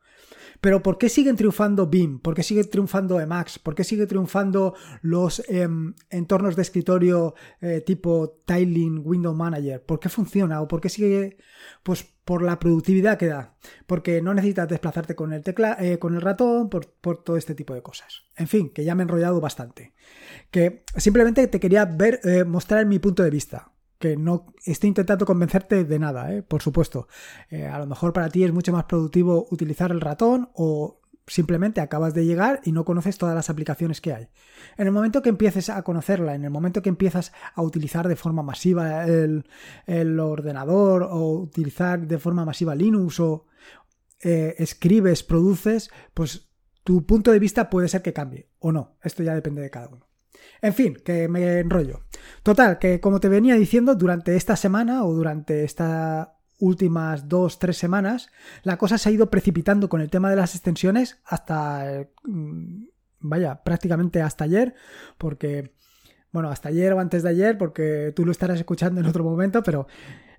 Pero 0.61 0.83
¿por 0.83 0.99
qué 0.99 1.09
siguen 1.09 1.35
triunfando 1.35 1.87
BIM? 1.87 2.19
¿Por 2.19 2.35
qué 2.35 2.43
sigue 2.43 2.63
triunfando 2.63 3.19
Emacs? 3.19 3.57
¿Por 3.57 3.73
qué 3.73 3.83
sigue 3.83 4.05
triunfando 4.05 4.75
los 5.01 5.41
em, 5.49 5.95
entornos 6.11 6.55
de 6.55 6.61
escritorio 6.61 7.33
eh, 7.61 7.81
tipo 7.81 8.43
Tiling 8.45 9.01
Window 9.03 9.33
Manager? 9.33 9.83
¿Por 9.83 9.99
qué 9.99 10.07
funciona? 10.07 10.61
¿O 10.61 10.67
por 10.67 10.79
qué 10.79 10.89
sigue? 10.89 11.37
Pues 11.81 12.03
por 12.23 12.43
la 12.43 12.59
productividad 12.59 13.17
que 13.17 13.25
da. 13.25 13.55
Porque 13.87 14.21
no 14.21 14.35
necesitas 14.35 14.69
desplazarte 14.69 15.15
con 15.15 15.33
el, 15.33 15.41
tecla, 15.41 15.75
eh, 15.79 15.97
con 15.97 16.13
el 16.13 16.21
ratón, 16.21 16.69
por, 16.69 16.85
todo 17.23 17.37
este 17.37 17.55
tipo 17.55 17.73
de 17.73 17.81
cosas. 17.81 18.25
En 18.35 18.47
fin, 18.47 18.69
que 18.69 18.83
ya 18.83 18.93
me 18.93 19.01
he 19.01 19.05
enrollado 19.05 19.41
bastante. 19.41 19.93
Que 20.51 20.83
simplemente 20.95 21.47
te 21.47 21.59
quería 21.59 21.85
ver, 21.85 22.21
eh, 22.23 22.43
mostrar 22.43 22.85
mi 22.85 22.99
punto 22.99 23.23
de 23.23 23.31
vista 23.31 23.71
que 24.01 24.17
no 24.17 24.47
estoy 24.65 24.89
intentando 24.89 25.25
convencerte 25.25 25.85
de 25.85 25.99
nada, 25.99 26.33
¿eh? 26.33 26.43
por 26.43 26.61
supuesto. 26.61 27.07
Eh, 27.49 27.65
a 27.65 27.79
lo 27.79 27.85
mejor 27.85 28.11
para 28.11 28.27
ti 28.27 28.43
es 28.43 28.51
mucho 28.51 28.73
más 28.73 28.83
productivo 28.83 29.47
utilizar 29.49 29.91
el 29.91 30.01
ratón 30.01 30.49
o 30.53 30.99
simplemente 31.27 31.79
acabas 31.79 32.13
de 32.13 32.25
llegar 32.25 32.59
y 32.65 32.73
no 32.73 32.83
conoces 32.83 33.17
todas 33.17 33.35
las 33.35 33.49
aplicaciones 33.49 34.01
que 34.01 34.13
hay. 34.13 34.27
En 34.77 34.87
el 34.87 34.91
momento 34.91 35.21
que 35.21 35.29
empieces 35.29 35.69
a 35.69 35.81
conocerla, 35.83 36.35
en 36.35 36.43
el 36.43 36.49
momento 36.49 36.81
que 36.81 36.89
empiezas 36.89 37.31
a 37.55 37.61
utilizar 37.61 38.09
de 38.09 38.17
forma 38.17 38.43
masiva 38.43 39.05
el, 39.05 39.45
ordenador 40.19 41.03
o 41.03 41.39
utilizar 41.39 42.05
de 42.05 42.19
forma 42.19 42.43
masiva 42.43 42.75
Linux 42.75 43.21
o 43.21 43.45
eh, 44.21 44.55
escribes, 44.57 45.23
produces, 45.23 45.89
pues 46.13 46.49
tu 46.83 47.05
punto 47.05 47.31
de 47.31 47.39
vista 47.39 47.69
puede 47.69 47.87
ser 47.87 48.01
que 48.01 48.13
cambie 48.13 48.49
o 48.59 48.71
no. 48.71 48.97
Esto 49.01 49.23
ya 49.23 49.33
depende 49.33 49.61
de 49.61 49.69
cada 49.69 49.87
uno. 49.87 50.10
En 50.61 50.73
fin, 50.73 50.97
que 51.03 51.27
me 51.27 51.59
enrollo. 51.59 52.01
Total, 52.43 52.79
que 52.79 52.99
como 52.99 53.19
te 53.19 53.29
venía 53.29 53.55
diciendo, 53.55 53.95
durante 53.95 54.35
esta 54.35 54.55
semana 54.55 55.03
o 55.05 55.13
durante 55.13 55.63
estas 55.63 56.29
últimas 56.59 57.27
dos, 57.27 57.59
tres 57.59 57.77
semanas, 57.77 58.29
la 58.63 58.77
cosa 58.77 58.97
se 58.97 59.09
ha 59.09 59.11
ido 59.11 59.29
precipitando 59.29 59.89
con 59.89 59.99
el 60.01 60.09
tema 60.09 60.29
de 60.29 60.35
las 60.35 60.55
extensiones 60.55 61.19
hasta, 61.25 62.07
mm, 62.23 62.85
vaya, 63.19 63.63
prácticamente 63.63 64.21
hasta 64.21 64.43
ayer, 64.43 64.75
porque, 65.17 65.73
bueno, 66.31 66.49
hasta 66.49 66.69
ayer 66.69 66.93
o 66.93 66.99
antes 66.99 67.23
de 67.23 67.29
ayer, 67.29 67.57
porque 67.57 68.13
tú 68.15 68.25
lo 68.25 68.31
estarás 68.31 68.59
escuchando 68.59 69.01
en 69.01 69.07
otro 69.07 69.23
momento, 69.23 69.63
pero 69.63 69.87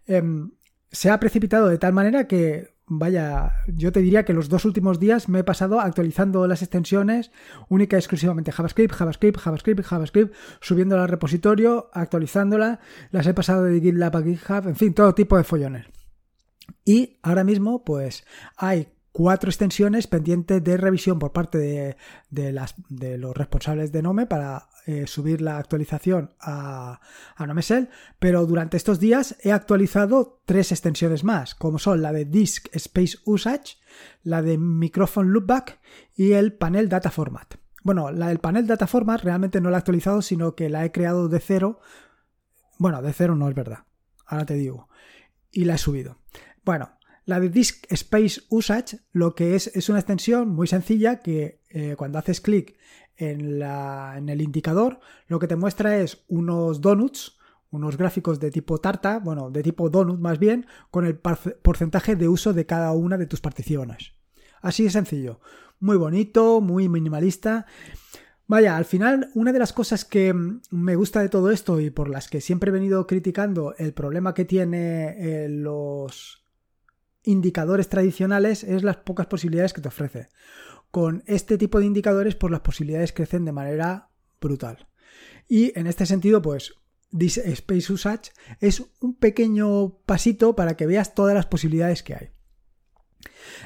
em, 0.06 0.52
se 0.90 1.11
ha 1.11 1.18
precipitado 1.18 1.68
de 1.68 1.78
tal 1.78 1.92
manera 1.92 2.26
que 2.26 2.75
vaya, 2.99 3.52
yo 3.66 3.92
te 3.92 4.00
diría 4.00 4.25
que 4.25 4.32
los 4.32 4.49
dos 4.49 4.64
últimos 4.64 5.00
días 5.00 5.28
me 5.28 5.40
he 5.40 5.44
pasado 5.44 5.80
actualizando 5.80 6.46
las 6.46 6.62
extensiones 6.62 7.30
única 7.68 7.96
y 7.96 7.99
exclusivamente 7.99 8.52
JavaScript, 8.52 8.94
JavaScript, 8.94 9.38
JavaScript, 9.38 9.82
JavaScript, 9.82 10.34
subiéndola 10.61 11.04
al 11.04 11.08
repositorio, 11.08 11.90
actualizándola, 11.92 12.80
las 13.11 13.26
he 13.26 13.34
pasado 13.34 13.64
de 13.64 13.80
GitLab 13.80 14.16
a 14.16 14.22
GitHub, 14.22 14.68
en 14.68 14.76
fin, 14.76 14.94
todo 14.94 15.14
tipo 15.14 15.37
de 15.37 15.44
follones. 15.44 15.87
Y 16.84 17.18
ahora 17.22 17.44
mismo, 17.44 17.84
pues 17.84 18.25
hay 18.56 18.88
cuatro 19.12 19.50
extensiones 19.50 20.07
pendientes 20.07 20.64
de 20.64 20.76
revisión 20.76 21.19
por 21.19 21.33
parte 21.33 21.59
de, 22.31 23.16
los 23.19 23.37
responsables 23.37 23.92
de 23.92 24.02
Nome 24.02 24.26
para 24.26 24.69
eh, 24.87 25.07
subir 25.07 25.42
la 25.42 25.59
actualización 25.59 26.35
a, 26.40 27.00
a 27.37 27.47
NomeSell, 27.47 27.90
pero 28.19 28.47
durante 28.47 28.76
estos 28.76 28.99
días 28.99 29.37
he 29.42 29.52
actualizado 29.52 30.40
tres 30.47 30.73
extensiones 30.73 31.25
más, 31.25 31.54
como 31.54 31.78
son 31.78 32.02
la 32.02 32.12
de 32.12 32.25
Disk 32.25 32.69
Space 32.75 33.19
Usage, 33.25 33.76
la 34.23 34.42
de 34.42 34.59
Microphone 34.59 35.31
Loopback 35.31 35.78
y 36.16 36.33
el 36.33 36.54
panel 36.54 36.88
Data 36.88 37.11
Format. 37.11 37.54
Bueno, 37.85 38.11
la 38.12 38.28
del 38.28 38.38
panel 38.38 38.66
Data 38.66 38.87
Format 38.87 39.23
realmente 39.23 39.61
no 39.61 39.71
la 39.71 39.76
he 39.76 39.78
actualizado, 39.78 40.23
sino 40.23 40.54
que 40.54 40.71
la 40.71 40.85
he 40.85 40.92
creado 40.92 41.28
de 41.28 41.40
cero. 41.40 41.81
Bueno, 42.78 43.02
de 43.02 43.12
cero 43.12 43.35
no 43.35 43.49
es 43.49 43.54
verdad, 43.54 43.85
ahora 44.25 44.47
te 44.47 44.54
digo. 44.54 44.88
Y 45.50 45.64
la 45.64 45.75
he 45.75 45.78
subido. 45.78 46.19
Bueno, 46.64 46.92
la 47.25 47.41
de 47.41 47.49
Disk 47.49 47.87
Space 47.91 48.43
Usage 48.49 48.99
lo 49.12 49.35
que 49.35 49.55
es 49.55 49.69
es 49.69 49.88
una 49.88 49.99
extensión 49.99 50.49
muy 50.49 50.67
sencilla 50.67 51.21
que 51.21 51.61
eh, 51.71 51.95
cuando 51.97 52.19
haces 52.19 52.41
clic 52.41 52.76
en, 53.17 53.62
en, 53.62 54.29
el 54.29 54.41
indicador 54.41 55.00
lo 55.29 55.38
que 55.38 55.47
te 55.47 55.57
muestra 55.57 55.99
es 55.99 56.25
unos 56.29 56.81
donuts, 56.81 57.38
unos 57.71 57.97
gráficos 57.97 58.38
de 58.38 58.50
tipo 58.50 58.79
tarta, 58.79 59.19
bueno, 59.19 59.50
de 59.50 59.62
tipo 59.62 59.88
donut 59.91 60.21
más 60.21 60.38
bien, 60.38 60.67
con 60.91 61.07
el 61.07 61.17
porcentaje 61.17 62.17
de 62.17 62.29
uso 62.29 62.52
de 62.52 62.67
cada 62.67 62.93
una 62.93 63.17
de 63.17 63.26
tus 63.26 63.41
particiones. 63.41 64.12
Así 64.61 64.85
de 64.85 64.91
sencillo. 64.91 65.41
Muy 65.81 65.97
bonito, 65.97 66.61
muy 66.61 66.88
minimalista. 66.88 67.67
Vaya, 68.47 68.76
al 68.76 68.85
final, 68.85 69.31
una 69.35 69.52
de 69.52 69.59
las 69.59 69.73
cosas 69.73 70.05
que 70.05 70.35
me 70.71 70.97
gusta 70.97 71.21
de 71.21 71.29
todo 71.29 71.50
esto 71.50 71.81
y 71.81 71.91
por 71.91 72.11
las 72.11 72.29
que 72.29 72.41
siempre 72.41 72.69
he 72.69 72.73
venido 72.73 73.07
criticando 73.07 73.75
el 73.79 73.95
problema 73.95 74.35
que 74.35 74.45
tiene 74.45 75.17
eh, 75.19 75.49
los 75.49 76.41
indicadores 77.25 77.88
tradicionales 77.88 78.64
es 78.64 78.83
las 78.83 78.97
pocas 78.97 79.26
posibilidades 79.26 79.73
que 79.73 79.81
te 79.81 79.88
ofrece. 79.88 80.29
Con 80.91 81.23
este 81.26 81.57
tipo 81.59 81.79
de 81.79 81.87
indicadores, 81.87 82.35
pues 82.35 82.50
las 82.50 82.61
posibilidades 82.61 83.12
crecen 83.12 83.45
de 83.45 83.52
manera 83.52 84.11
brutal. 84.41 84.88
Y 85.49 85.79
en 85.79 85.87
este 85.87 86.07
sentido, 86.07 86.43
pues 86.43 86.75
Space 87.12 87.93
Usage 87.93 88.33
es 88.61 88.83
un 89.00 89.14
pequeño 89.14 89.99
pasito 90.07 90.57
para 90.57 90.76
que 90.76 90.87
veas 90.87 91.14
todas 91.14 91.35
las 91.35 91.47
posibilidades 91.47 92.02
que 92.02 92.14
hay. 92.14 92.31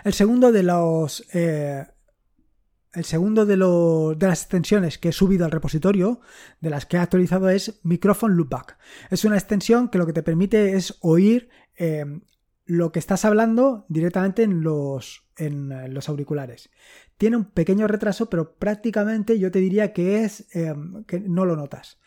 El 0.04 0.12
segundo 0.12 0.52
de 0.52 0.62
los. 0.62 1.24
Eh, 1.34 1.84
el 2.92 3.04
segundo 3.04 3.44
de, 3.44 3.56
de, 3.56 4.26
las 4.26 4.40
extensiones 4.40 4.96
que 4.96 5.10
he 5.10 5.12
subido 5.12 5.44
al 5.44 5.50
repositorio, 5.50 6.20
de 6.60 6.70
las 6.70 6.86
que 6.86 6.96
he 6.96 7.00
actualizado, 7.00 7.50
es 7.50 7.78
Microphone 7.82 8.36
Loopback. 8.36 8.78
Es 9.10 9.26
una 9.26 9.36
extensión 9.36 9.90
que 9.90 9.98
lo 9.98 10.06
que 10.06 10.14
te 10.14 10.22
permite 10.22 10.72
es 10.72 10.96
oír 11.00 11.50
eh, 11.76 12.06
lo 12.66 12.90
que 12.90 12.98
estás 12.98 13.24
hablando 13.24 13.86
directamente 13.88 14.42
en 14.42 14.62
los, 14.62 15.24
en 15.36 15.72
eh, 15.72 15.88
los 15.88 16.08
auriculares. 16.08 16.68
Tiene 17.16 17.36
un 17.36 17.44
pequeño 17.44 17.86
retraso, 17.86 18.28
pero 18.28 18.56
prácticamente 18.56 19.38
yo 19.38 19.50
te 19.50 19.60
diría 19.60 19.92
que 19.92 20.24
es 20.24 20.54
em, 20.54 21.04
que 21.04 21.20
no 21.20 21.46
lo 21.46 21.56
notas. 21.56 21.98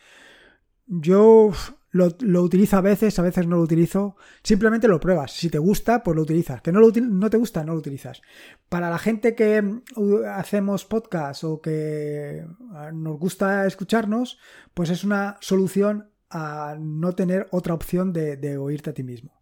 Yo 0.86 1.52
lo, 1.92 2.44
utilizo 2.44 2.78
a 2.78 2.82
veces, 2.82 3.18
a 3.18 3.22
veces 3.22 3.48
no 3.48 3.56
lo 3.56 3.62
utilizo. 3.62 4.18
Simplemente 4.44 4.88
lo 4.88 5.00
pruebas. 5.00 5.32
Si 5.32 5.50
te 5.50 5.60
gusta, 5.60 6.04
pues 6.04 6.16
lo 6.16 6.24
utilizas. 6.24 6.62
Que 6.62 6.72
no, 6.72 6.80
lo, 6.82 6.92
no 6.92 7.30
te 7.30 7.38
gusta, 7.38 7.64
no 7.64 7.74
lo 7.74 7.80
utilizas. 7.80 8.22
Para 8.68 8.90
la 8.90 9.00
gente 9.00 9.36
que 9.36 9.64
uh, 9.96 10.24
hacemos 10.26 10.86
podcast 10.86 11.44
o 11.44 11.62
que 11.62 12.46
ah, 12.74 12.92
nos 12.94 13.18
gusta 13.18 13.66
escucharnos, 13.66 14.40
pues 14.74 14.90
es 14.90 15.04
una 15.04 15.38
solución 15.40 16.10
a 16.30 16.76
no 16.80 17.14
tener 17.14 17.48
otra 17.52 17.74
opción 17.74 18.14
de 18.14 18.58
oírte 18.58 18.92
a 18.92 18.94
ti 18.94 19.02
mismo. 19.02 19.39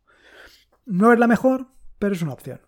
No 0.87 1.11
es 1.11 1.19
la 1.19 1.27
mejor, 1.27 1.67
pero 1.99 2.15
es 2.15 2.21
una 2.21 2.31
opción. 2.31 2.61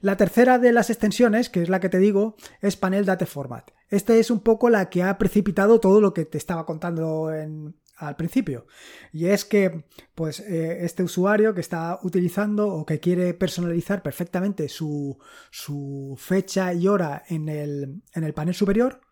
La 0.00 0.16
tercera 0.16 0.58
de 0.58 0.72
las 0.72 0.88
extensiones, 0.88 1.50
que 1.50 1.62
es 1.62 1.68
la 1.68 1.78
que 1.78 1.90
te 1.90 1.98
digo, 1.98 2.34
es 2.62 2.76
Panel 2.76 3.04
Data 3.04 3.26
Format. 3.26 3.70
Esta 3.90 4.14
es 4.14 4.30
un 4.30 4.40
poco 4.40 4.70
la 4.70 4.88
que 4.88 5.02
ha 5.02 5.18
precipitado 5.18 5.78
todo 5.78 6.00
lo 6.00 6.14
que 6.14 6.24
te 6.24 6.38
estaba 6.38 6.64
contando 6.64 7.28
al 7.28 8.16
principio. 8.16 8.66
Y 9.12 9.26
es 9.26 9.44
que, 9.44 9.84
pues, 10.14 10.40
eh, 10.40 10.86
este 10.86 11.02
usuario 11.02 11.52
que 11.52 11.60
está 11.60 11.98
utilizando 12.02 12.66
o 12.68 12.86
que 12.86 12.98
quiere 12.98 13.34
personalizar 13.34 14.02
perfectamente 14.02 14.70
su, 14.70 15.18
su 15.50 16.16
fecha 16.18 16.72
y 16.72 16.88
hora 16.88 17.24
en 17.28 17.50
el, 17.50 18.02
en 18.14 18.24
el 18.24 18.32
panel 18.32 18.54
superior, 18.54 19.02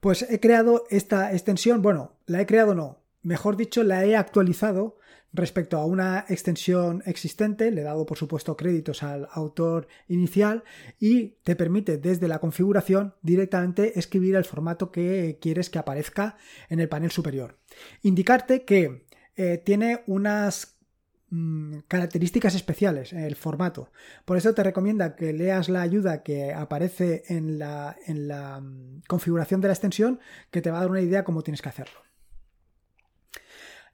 pues 0.00 0.22
he 0.28 0.40
creado 0.40 0.84
esta 0.90 1.32
extensión. 1.32 1.80
Bueno, 1.80 2.18
la 2.26 2.40
he 2.40 2.46
creado 2.46 2.74
no 2.74 3.06
mejor 3.26 3.56
dicho, 3.56 3.82
la 3.82 4.04
he 4.04 4.14
actualizado 4.14 4.98
respecto 5.36 5.78
a 5.78 5.84
una 5.84 6.24
extensión 6.28 7.02
existente, 7.06 7.70
le 7.70 7.82
he 7.82 7.84
dado 7.84 8.06
por 8.06 8.18
supuesto 8.18 8.56
créditos 8.56 9.02
al 9.02 9.28
autor 9.32 9.88
inicial 10.08 10.64
y 10.98 11.36
te 11.44 11.56
permite 11.56 11.98
desde 11.98 12.28
la 12.28 12.38
configuración 12.38 13.14
directamente 13.22 13.98
escribir 13.98 14.36
el 14.36 14.44
formato 14.44 14.90
que 14.90 15.38
quieres 15.40 15.70
que 15.70 15.78
aparezca 15.78 16.36
en 16.68 16.80
el 16.80 16.88
panel 16.88 17.10
superior. 17.10 17.58
Indicarte 18.02 18.64
que 18.64 19.06
eh, 19.36 19.58
tiene 19.64 20.02
unas 20.06 20.78
mm, 21.30 21.80
características 21.88 22.54
especiales 22.54 23.12
el 23.12 23.36
formato. 23.36 23.90
Por 24.24 24.36
eso 24.36 24.54
te 24.54 24.62
recomienda 24.62 25.14
que 25.14 25.32
leas 25.32 25.68
la 25.68 25.82
ayuda 25.82 26.22
que 26.22 26.52
aparece 26.52 27.24
en 27.28 27.58
la, 27.58 27.96
en 28.06 28.28
la 28.28 28.60
mm, 28.60 29.02
configuración 29.06 29.60
de 29.60 29.68
la 29.68 29.74
extensión 29.74 30.20
que 30.50 30.62
te 30.62 30.70
va 30.70 30.78
a 30.78 30.80
dar 30.80 30.90
una 30.90 31.02
idea 31.02 31.24
cómo 31.24 31.42
tienes 31.42 31.62
que 31.62 31.68
hacerlo. 31.68 32.06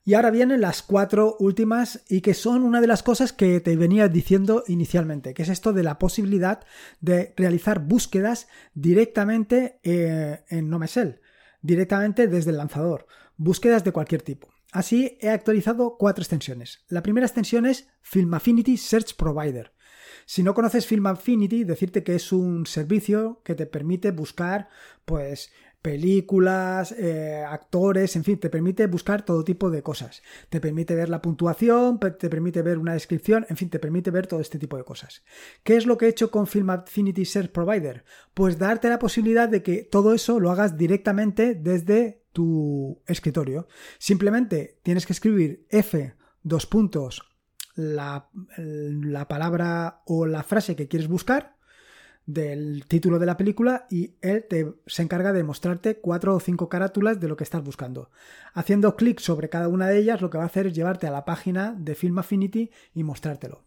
Y 0.05 0.15
ahora 0.15 0.31
vienen 0.31 0.59
las 0.59 0.81
cuatro 0.81 1.37
últimas 1.39 2.03
y 2.09 2.19
que 2.21 2.33
son 2.33 2.63
una 2.63 2.81
de 2.81 2.87
las 2.87 3.03
cosas 3.03 3.31
que 3.31 3.61
te 3.61 3.77
venía 3.77 4.09
diciendo 4.09 4.63
inicialmente, 4.67 5.33
que 5.33 5.43
es 5.43 5.49
esto 5.49 5.71
de 5.71 5.83
la 5.83 5.97
posibilidad 5.97 6.65
de 6.99 7.33
realizar 7.37 7.79
búsquedas 7.79 8.47
directamente 8.73 9.79
eh, 9.83 10.43
en 10.49 10.69
Nomesel, 10.69 11.21
directamente 11.61 12.27
desde 12.27 12.51
el 12.51 12.57
lanzador, 12.57 13.07
búsquedas 13.37 13.85
de 13.85 13.93
cualquier 13.93 14.21
tipo. 14.21 14.49
Así 14.73 15.17
he 15.21 15.29
actualizado 15.29 15.97
cuatro 15.97 16.21
extensiones. 16.21 16.83
La 16.89 17.03
primera 17.03 17.27
extensión 17.27 17.65
es 17.65 17.87
Film 18.01 18.33
Affinity 18.33 18.75
Search 18.75 19.15
Provider. 19.15 19.71
Si 20.25 20.43
no 20.43 20.53
conoces 20.53 20.87
Film 20.87 21.05
Affinity, 21.07 21.63
decirte 21.63 22.03
que 22.03 22.15
es 22.15 22.31
un 22.31 22.65
servicio 22.65 23.41
que 23.45 23.55
te 23.55 23.65
permite 23.65 24.11
buscar, 24.11 24.69
pues, 25.05 25.51
películas, 25.83 26.93
eh, 26.93 27.43
actores, 27.45 28.15
en 28.15 28.23
fin, 28.23 28.39
te 28.39 28.49
permite 28.49 28.87
buscar 28.87 29.23
todo 29.23 29.43
tipo 29.43 29.69
de 29.69 29.83
cosas. 29.83 30.23
Te 30.49 30.61
permite 30.61 30.95
ver 30.95 31.09
la 31.09 31.21
puntuación, 31.21 31.99
te 31.99 32.29
permite 32.29 32.61
ver 32.61 32.79
una 32.79 32.93
descripción, 32.93 33.45
en 33.49 33.57
fin, 33.57 33.69
te 33.69 33.79
permite 33.79 34.09
ver 34.09 34.25
todo 34.25 34.39
este 34.39 34.57
tipo 34.57 34.77
de 34.77 34.85
cosas. 34.85 35.23
¿Qué 35.61 35.75
es 35.75 35.85
lo 35.85 35.97
que 35.97 36.05
he 36.05 36.09
hecho 36.09 36.31
con 36.31 36.47
Film 36.47 36.69
Affinity 36.69 37.25
Search 37.25 37.51
Provider? 37.51 38.05
Pues 38.33 38.57
darte 38.57 38.87
la 38.87 38.97
posibilidad 38.97 39.49
de 39.49 39.61
que 39.61 39.83
todo 39.83 40.13
eso 40.13 40.39
lo 40.39 40.51
hagas 40.51 40.77
directamente 40.77 41.53
desde 41.53 42.23
tu 42.31 43.01
escritorio. 43.05 43.67
Simplemente 43.99 44.79
tienes 44.83 45.05
que 45.05 45.13
escribir 45.13 45.67
F 45.69 46.15
dos 46.43 46.65
puntos 46.65 47.21
la, 47.75 48.29
la 48.57 49.27
palabra 49.27 50.01
o 50.05 50.25
la 50.25 50.43
frase 50.43 50.77
que 50.77 50.87
quieres 50.87 51.09
buscar 51.09 51.52
del 52.25 52.85
título 52.87 53.19
de 53.19 53.25
la 53.25 53.37
película 53.37 53.85
y 53.89 54.15
él 54.21 54.45
te, 54.49 54.73
se 54.85 55.03
encarga 55.03 55.33
de 55.33 55.43
mostrarte 55.43 55.97
cuatro 55.97 56.35
o 56.35 56.39
cinco 56.39 56.69
carátulas 56.69 57.19
de 57.19 57.27
lo 57.27 57.35
que 57.35 57.43
estás 57.43 57.63
buscando. 57.63 58.09
Haciendo 58.53 58.95
clic 58.95 59.19
sobre 59.19 59.49
cada 59.49 59.67
una 59.67 59.87
de 59.87 59.97
ellas 59.97 60.21
lo 60.21 60.29
que 60.29 60.37
va 60.37 60.43
a 60.43 60.47
hacer 60.47 60.67
es 60.67 60.73
llevarte 60.73 61.07
a 61.07 61.11
la 61.11 61.25
página 61.25 61.75
de 61.77 61.95
Film 61.95 62.17
Affinity 62.19 62.71
y 62.93 63.03
mostrártelo. 63.03 63.65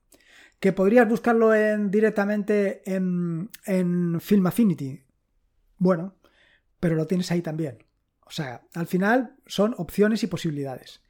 ¿Que 0.58 0.72
podrías 0.72 1.08
buscarlo 1.08 1.54
en, 1.54 1.90
directamente 1.90 2.82
en, 2.90 3.50
en 3.66 4.20
Film 4.20 4.46
Affinity? 4.46 5.02
Bueno, 5.76 6.16
pero 6.80 6.94
lo 6.94 7.06
tienes 7.06 7.30
ahí 7.30 7.42
también. 7.42 7.84
O 8.24 8.30
sea, 8.30 8.62
al 8.74 8.86
final 8.86 9.36
son 9.46 9.74
opciones 9.76 10.22
y 10.22 10.28
posibilidades. 10.28 11.02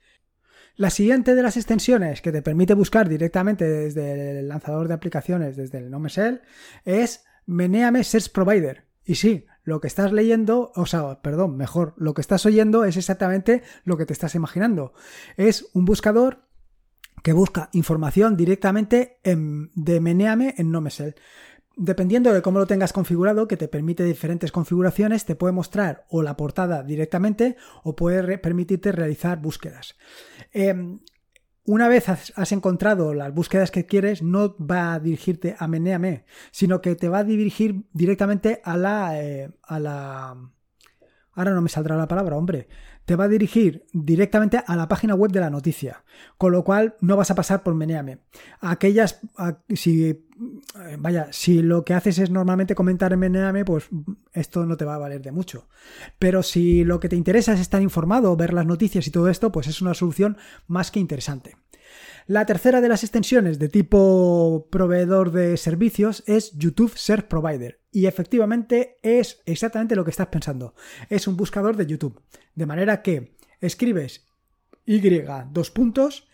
La 0.75 0.91
siguiente 0.91 1.35
de 1.35 1.43
las 1.43 1.57
extensiones 1.57 2.21
que 2.21 2.33
te 2.33 2.43
permite 2.43 2.75
buscar 2.75 3.09
directamente 3.09 3.65
desde 3.65 4.41
el 4.41 4.49
lanzador 4.49 4.89
de 4.89 4.95
aplicaciones, 4.95 5.57
desde 5.57 5.79
el 5.79 5.91
NoMesel, 5.91 6.43
es 6.85 7.25
Meneame 7.47 8.05
Search 8.05 8.31
Provider. 8.31 8.85
Y 9.05 9.15
sí, 9.15 9.47
lo 9.63 9.81
que 9.81 9.87
estás 9.87 10.13
leyendo, 10.13 10.73
o 10.75 10.87
sea, 10.87 11.23
perdón, 11.23 11.57
mejor, 11.57 11.95
lo 11.97 12.15
que 12.15 12.21
estás 12.21 12.45
oyendo 12.47 12.85
es 12.85 12.97
exactamente 12.97 13.63
lo 13.85 13.97
que 13.97 14.07
te 14.07 14.13
estás 14.13 14.35
imaginando. 14.35 14.93
Es 15.37 15.69
un 15.73 15.85
buscador 15.85 16.47
que 17.23 17.33
busca 17.33 17.71
información 17.73 18.37
directamente 18.37 19.19
de 19.25 20.01
Meneame 20.01 20.55
en 20.59 20.71
Nomesel. 20.71 21.17
Dependiendo 21.77 22.33
de 22.33 22.41
cómo 22.41 22.59
lo 22.59 22.67
tengas 22.67 22.93
configurado, 22.93 23.49
que 23.49 23.57
te 23.57 23.69
permite 23.69 24.05
diferentes 24.05 24.53
configuraciones, 24.53 25.27
te 25.27 25.35
puede 25.35 25.53
mostrar 25.53 26.07
o 26.09 26.23
la 26.23 26.37
portada 26.37 26.83
directamente 26.83 27.57
o 27.83 27.97
puede 27.97 28.39
permitirte 28.39 28.93
realizar 28.93 29.43
búsquedas. 29.43 29.97
Em, 30.53 31.01
una 31.67 31.89
vez 31.89 32.09
has, 32.09 32.53
encontrado 32.53 33.13
las 33.13 33.35
búsquedas 33.35 33.71
que 33.71 33.87
quieres, 33.87 34.23
no 34.23 34.57
va 34.59 34.95
a 34.95 35.01
dirigirte 35.01 35.57
a 35.59 35.67
Meneame, 35.67 36.25
sino 36.51 36.81
que 36.81 36.95
te 36.95 37.09
va 37.09 37.19
a 37.19 37.25
dirigir 37.25 37.85
directamente 37.93 38.61
a 38.65 38.77
la, 38.77 39.21
eh, 39.21 39.51
a 39.63 39.79
la. 39.81 40.37
Ahora 41.37 41.53
no 41.53 41.61
me 41.61 41.69
saldrá 41.69 41.97
la 41.97 42.09
palabra, 42.09 42.37
hombre. 42.37 42.67
Te 43.05 43.15
va 43.15 43.25
a 43.25 43.29
dirigir 43.29 43.85
directamente 43.93 44.61
a 44.67 44.75
la 44.75 44.89
página 44.89 45.15
web 45.15 45.31
de 45.31 45.41
la 45.41 45.51
noticia, 45.51 46.03
con 46.39 46.51
lo 46.51 46.65
cual 46.65 46.97
no 47.01 47.15
vas 47.15 47.31
a 47.31 47.35
pasar 47.35 47.63
por 47.63 47.75
Meneame. 47.75 48.19
Aquellas, 48.61 49.21
si 49.69 50.07
eh, 50.07 50.97
vaya, 50.99 51.29
si 51.33 51.63
lo 51.63 51.85
que 51.85 51.93
haces 51.93 52.19
es 52.19 52.31
normalmente 52.31 52.75
comentar 52.75 53.13
en 53.13 53.19
Meneame, 53.19 53.67
pues 53.67 53.89
esto 54.33 54.65
no 54.65 54.79
te 54.79 54.87
va 54.87 54.95
a 54.95 54.99
valer 54.99 55.21
de 55.21 55.31
mucho. 55.31 55.69
Pero 56.19 56.43
si 56.43 56.85
lo 56.85 57.01
que 57.01 57.11
te 57.11 57.17
interesa 57.17 57.53
es 57.53 57.61
estar 57.61 57.83
informado, 57.83 58.35
ver 58.35 58.55
las 58.55 58.67
noticias 58.67 59.07
y 59.07 59.11
todo 59.11 59.29
esto, 59.29 59.53
pues 59.53 59.67
es 59.69 59.83
una 59.83 59.93
solución 59.93 60.39
más 60.67 60.91
que 60.91 61.01
interesante. 61.01 61.57
La 62.29 62.45
tercera 62.45 62.81
de 62.81 62.89
las 62.89 63.05
extensiones 63.05 63.61
de 63.61 63.69
tipo 63.69 64.67
proveedor 64.73 65.31
de 65.31 65.57
servicios 65.57 66.25
es 66.27 66.51
YouTube 66.59 66.97
Search 66.97 67.29
Provider. 67.29 67.81
Y 67.93 68.07
efectivamente 68.07 68.97
es 69.03 69.43
exactamente 69.47 69.95
lo 69.95 70.05
que 70.05 70.11
estás 70.11 70.27
pensando. 70.27 70.75
Es 71.09 71.29
un 71.29 71.37
buscador 71.37 71.77
de 71.77 71.87
YouTube. 71.87 72.21
De 72.57 72.67
manera 72.67 73.03
que 73.03 73.37
escribes 73.61 74.27
Y 74.85 75.01
dos 75.53 75.71
puntos, 75.71 76.27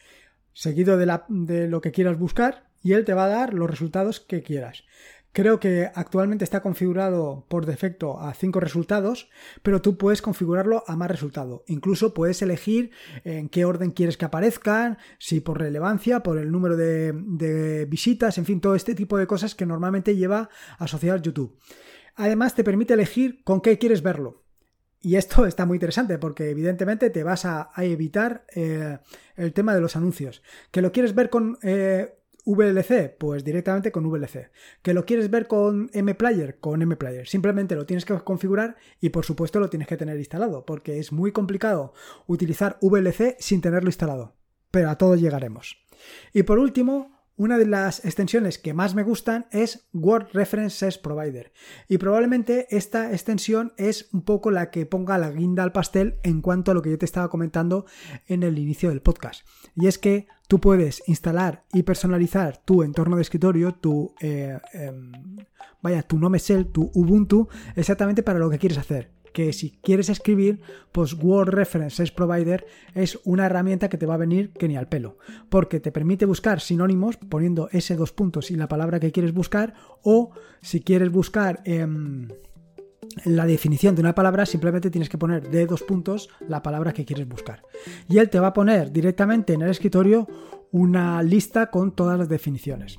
seguido 0.54 0.96
de, 0.96 1.20
de 1.28 1.68
lo 1.68 1.82
que 1.82 1.92
quieras 1.92 2.18
buscar, 2.18 2.70
y 2.82 2.94
él 2.94 3.04
te 3.04 3.12
va 3.12 3.26
a 3.26 3.28
dar 3.28 3.52
los 3.52 3.68
resultados 3.68 4.18
que 4.18 4.42
quieras. 4.42 4.84
Creo 5.32 5.60
que 5.60 5.90
actualmente 5.94 6.44
está 6.44 6.60
configurado 6.60 7.46
por 7.48 7.64
defecto 7.64 8.20
a 8.20 8.34
5 8.34 8.60
resultados, 8.60 9.30
pero 9.62 9.80
tú 9.80 9.96
puedes 9.96 10.20
configurarlo 10.20 10.84
a 10.86 10.94
más 10.94 11.10
resultados. 11.10 11.62
Incluso 11.68 12.12
puedes 12.12 12.42
elegir 12.42 12.90
en 13.24 13.48
qué 13.48 13.64
orden 13.64 13.92
quieres 13.92 14.18
que 14.18 14.26
aparezcan, 14.26 14.98
si 15.18 15.40
por 15.40 15.58
relevancia, 15.58 16.22
por 16.22 16.36
el 16.36 16.52
número 16.52 16.76
de, 16.76 17.86
visitas, 17.88 18.36
en 18.36 18.44
fin, 18.44 18.60
todo 18.60 18.74
este 18.74 18.94
tipo 18.94 19.16
de 19.16 19.26
cosas 19.26 19.54
que 19.54 19.64
normalmente 19.64 20.16
lleva 20.16 20.50
a 20.78 20.84
asociar 20.84 21.22
YouTube. 21.22 21.58
Además, 22.14 22.54
te 22.54 22.62
permite 22.62 22.92
elegir 22.92 23.42
con 23.42 23.62
qué 23.62 23.78
quieres 23.78 24.02
verlo. 24.02 24.42
Y 25.00 25.16
esto 25.16 25.46
está 25.46 25.64
muy 25.64 25.76
interesante 25.76 26.18
porque 26.18 26.50
evidentemente 26.50 27.08
te 27.08 27.24
vas 27.24 27.46
a, 27.46 27.70
evitar 27.78 28.44
eh, 28.54 28.98
el 29.36 29.54
tema 29.54 29.74
de 29.74 29.80
los 29.80 29.96
anuncios. 29.96 30.42
Que 30.70 30.82
lo 30.82 30.92
quieres 30.92 31.14
ver 31.14 31.30
con 31.30 31.58
eh, 31.62 32.18
VLC, 32.44 33.16
pues 33.18 33.44
directamente 33.44 33.92
con 33.92 34.06
VLC. 34.06 34.50
¿Que 34.82 34.94
lo 34.94 35.04
quieres 35.04 35.30
ver 35.30 35.46
con 35.46 35.90
MPlayer? 35.94 36.58
Con 36.58 36.84
MPlayer. 36.84 37.28
Simplemente 37.28 37.76
lo 37.76 37.86
tienes 37.86 38.04
que 38.04 38.18
configurar 38.20 38.76
y 39.00 39.10
por 39.10 39.24
supuesto 39.24 39.60
lo 39.60 39.70
tienes 39.70 39.88
que 39.88 39.96
tener 39.96 40.18
instalado, 40.18 40.64
porque 40.66 40.98
es 40.98 41.12
muy 41.12 41.32
complicado 41.32 41.92
utilizar 42.26 42.78
VLC 42.80 43.36
sin 43.38 43.60
tenerlo 43.60 43.88
instalado. 43.88 44.34
Pero 44.70 44.90
a 44.90 44.98
todo 44.98 45.16
llegaremos. 45.16 45.78
Y 46.32 46.42
por 46.42 46.58
último, 46.58 47.11
una 47.42 47.58
de 47.58 47.66
las 47.66 48.04
extensiones 48.04 48.56
que 48.56 48.72
más 48.72 48.94
me 48.94 49.02
gustan 49.02 49.46
es 49.50 49.88
Word 49.92 50.28
References 50.32 50.96
Provider. 50.96 51.52
Y 51.88 51.98
probablemente 51.98 52.68
esta 52.70 53.10
extensión 53.10 53.72
es 53.76 54.08
un 54.12 54.22
poco 54.22 54.52
la 54.52 54.70
que 54.70 54.86
ponga 54.86 55.18
la 55.18 55.32
guinda 55.32 55.64
al 55.64 55.72
pastel 55.72 56.20
en 56.22 56.40
cuanto 56.40 56.70
a 56.70 56.74
lo 56.74 56.82
que 56.82 56.90
yo 56.90 56.98
te 56.98 57.04
estaba 57.04 57.30
comentando 57.30 57.84
en 58.28 58.44
el 58.44 58.60
inicio 58.60 58.90
del 58.90 59.02
podcast. 59.02 59.44
Y 59.74 59.88
es 59.88 59.98
que 59.98 60.28
tú 60.46 60.60
puedes 60.60 61.02
instalar 61.08 61.64
y 61.72 61.82
personalizar 61.82 62.62
tu 62.64 62.84
entorno 62.84 63.16
de 63.16 63.22
escritorio, 63.22 63.74
tu, 63.74 64.14
eh, 64.20 64.60
em, 64.72 65.10
vaya, 65.82 66.02
tu 66.04 66.20
Nomesel, 66.20 66.66
tu 66.66 66.92
Ubuntu, 66.94 67.48
exactamente 67.74 68.22
para 68.22 68.38
lo 68.38 68.50
que 68.50 68.58
quieres 68.60 68.78
hacer 68.78 69.21
que 69.32 69.52
si 69.52 69.70
quieres 69.82 70.08
escribir, 70.08 70.60
pues 70.92 71.14
Word 71.14 71.50
References 71.50 72.10
Provider 72.10 72.66
es 72.94 73.18
una 73.24 73.46
herramienta 73.46 73.88
que 73.88 73.98
te 73.98 74.06
va 74.06 74.14
a 74.14 74.18
venir 74.18 74.52
que 74.52 74.68
ni 74.68 74.76
al 74.76 74.88
pelo, 74.88 75.18
porque 75.48 75.80
te 75.80 75.92
permite 75.92 76.26
buscar 76.26 76.60
sinónimos 76.60 77.16
poniendo 77.16 77.68
ese 77.72 77.96
dos 77.96 78.12
puntos 78.12 78.50
y 78.50 78.56
la 78.56 78.68
palabra 78.68 79.00
que 79.00 79.12
quieres 79.12 79.32
buscar, 79.32 79.74
o 80.02 80.30
si 80.60 80.80
quieres 80.80 81.10
buscar... 81.10 81.62
Em, 81.64 82.28
la 83.24 83.46
definición 83.46 83.94
de 83.94 84.00
una 84.00 84.14
palabra 84.14 84.46
simplemente 84.46 84.90
tienes 84.90 85.08
que 85.08 85.18
poner 85.18 85.50
de 85.50 85.66
dos 85.66 85.82
puntos 85.82 86.30
la 86.48 86.62
palabra 86.62 86.92
que 86.92 87.04
quieres 87.04 87.28
buscar. 87.28 87.62
Y 88.08 88.18
él 88.18 88.30
te 88.30 88.40
va 88.40 88.48
a 88.48 88.52
poner 88.52 88.92
directamente 88.92 89.52
en 89.52 89.62
el 89.62 89.70
escritorio 89.70 90.26
una 90.70 91.22
lista 91.22 91.66
con 91.70 91.92
todas 91.92 92.18
las 92.18 92.28
definiciones. 92.28 92.98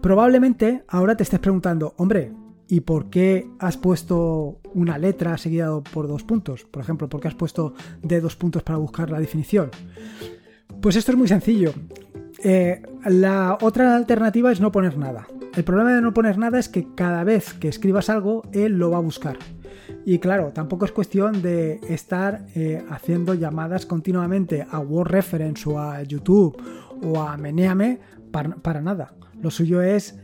Probablemente 0.00 0.84
ahora 0.88 1.16
te 1.16 1.24
estés 1.24 1.40
preguntando, 1.40 1.94
hombre, 1.96 2.32
¿Y 2.70 2.82
por 2.82 3.10
qué 3.10 3.50
has 3.58 3.76
puesto 3.76 4.60
una 4.74 4.96
letra 4.96 5.36
seguida 5.36 5.80
por 5.80 6.06
dos 6.06 6.22
puntos? 6.22 6.64
Por 6.64 6.80
ejemplo, 6.80 7.08
¿por 7.08 7.20
qué 7.20 7.26
has 7.26 7.34
puesto 7.34 7.74
de 8.00 8.20
dos 8.20 8.36
puntos 8.36 8.62
para 8.62 8.78
buscar 8.78 9.10
la 9.10 9.18
definición? 9.18 9.70
Pues 10.80 10.94
esto 10.94 11.10
es 11.10 11.18
muy 11.18 11.26
sencillo. 11.26 11.74
Eh, 12.44 12.80
la 13.06 13.58
otra 13.60 13.96
alternativa 13.96 14.52
es 14.52 14.60
no 14.60 14.70
poner 14.70 14.96
nada. 14.96 15.26
El 15.56 15.64
problema 15.64 15.92
de 15.92 16.00
no 16.00 16.14
poner 16.14 16.38
nada 16.38 16.60
es 16.60 16.68
que 16.68 16.86
cada 16.94 17.24
vez 17.24 17.54
que 17.54 17.66
escribas 17.66 18.08
algo, 18.08 18.44
él 18.52 18.78
lo 18.78 18.92
va 18.92 18.98
a 18.98 19.02
buscar. 19.02 19.36
Y 20.06 20.20
claro, 20.20 20.52
tampoco 20.52 20.84
es 20.84 20.92
cuestión 20.92 21.42
de 21.42 21.80
estar 21.88 22.46
eh, 22.54 22.84
haciendo 22.88 23.34
llamadas 23.34 23.84
continuamente 23.84 24.64
a 24.70 24.78
Word 24.78 25.10
Reference 25.10 25.68
o 25.68 25.80
a 25.80 26.04
YouTube 26.04 26.56
o 27.02 27.20
a 27.20 27.36
Meneame 27.36 27.98
para, 28.30 28.54
para 28.54 28.80
nada. 28.80 29.12
Lo 29.42 29.50
suyo 29.50 29.82
es 29.82 30.20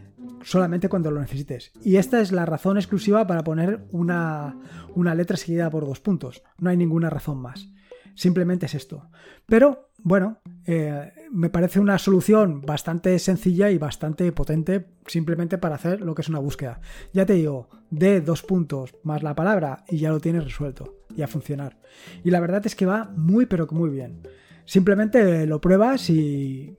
solamente 0.46 0.88
cuando 0.88 1.10
lo 1.10 1.20
necesites. 1.20 1.72
Y 1.82 1.96
esta 1.96 2.20
es 2.20 2.30
la 2.30 2.46
razón 2.46 2.76
exclusiva 2.76 3.26
para 3.26 3.42
poner 3.42 3.80
una, 3.90 4.56
una 4.94 5.14
letra 5.14 5.36
seguida 5.36 5.68
por 5.70 5.84
dos 5.84 5.98
puntos. 5.98 6.44
No 6.58 6.70
hay 6.70 6.76
ninguna 6.76 7.10
razón 7.10 7.38
más. 7.38 7.68
Simplemente 8.14 8.66
es 8.66 8.74
esto. 8.74 9.10
Pero 9.46 9.90
bueno, 9.98 10.38
eh, 10.64 11.12
me 11.32 11.50
parece 11.50 11.80
una 11.80 11.98
solución 11.98 12.62
bastante 12.62 13.18
sencilla 13.18 13.70
y 13.70 13.78
bastante 13.78 14.30
potente 14.30 14.86
simplemente 15.06 15.58
para 15.58 15.74
hacer 15.74 16.00
lo 16.00 16.14
que 16.14 16.22
es 16.22 16.28
una 16.28 16.38
búsqueda. 16.38 16.80
Ya 17.12 17.26
te 17.26 17.32
digo, 17.32 17.68
de 17.90 18.20
dos 18.20 18.42
puntos 18.42 18.94
más 19.02 19.24
la 19.24 19.34
palabra 19.34 19.84
y 19.88 19.98
ya 19.98 20.10
lo 20.10 20.20
tienes 20.20 20.44
resuelto 20.44 20.94
y 21.16 21.22
a 21.22 21.28
funcionar. 21.28 21.76
Y 22.22 22.30
la 22.30 22.38
verdad 22.38 22.64
es 22.64 22.76
que 22.76 22.86
va 22.86 23.10
muy 23.16 23.46
pero 23.46 23.66
que 23.66 23.74
muy 23.74 23.90
bien. 23.90 24.22
Simplemente 24.64 25.44
lo 25.44 25.60
pruebas 25.60 26.08
y 26.08 26.76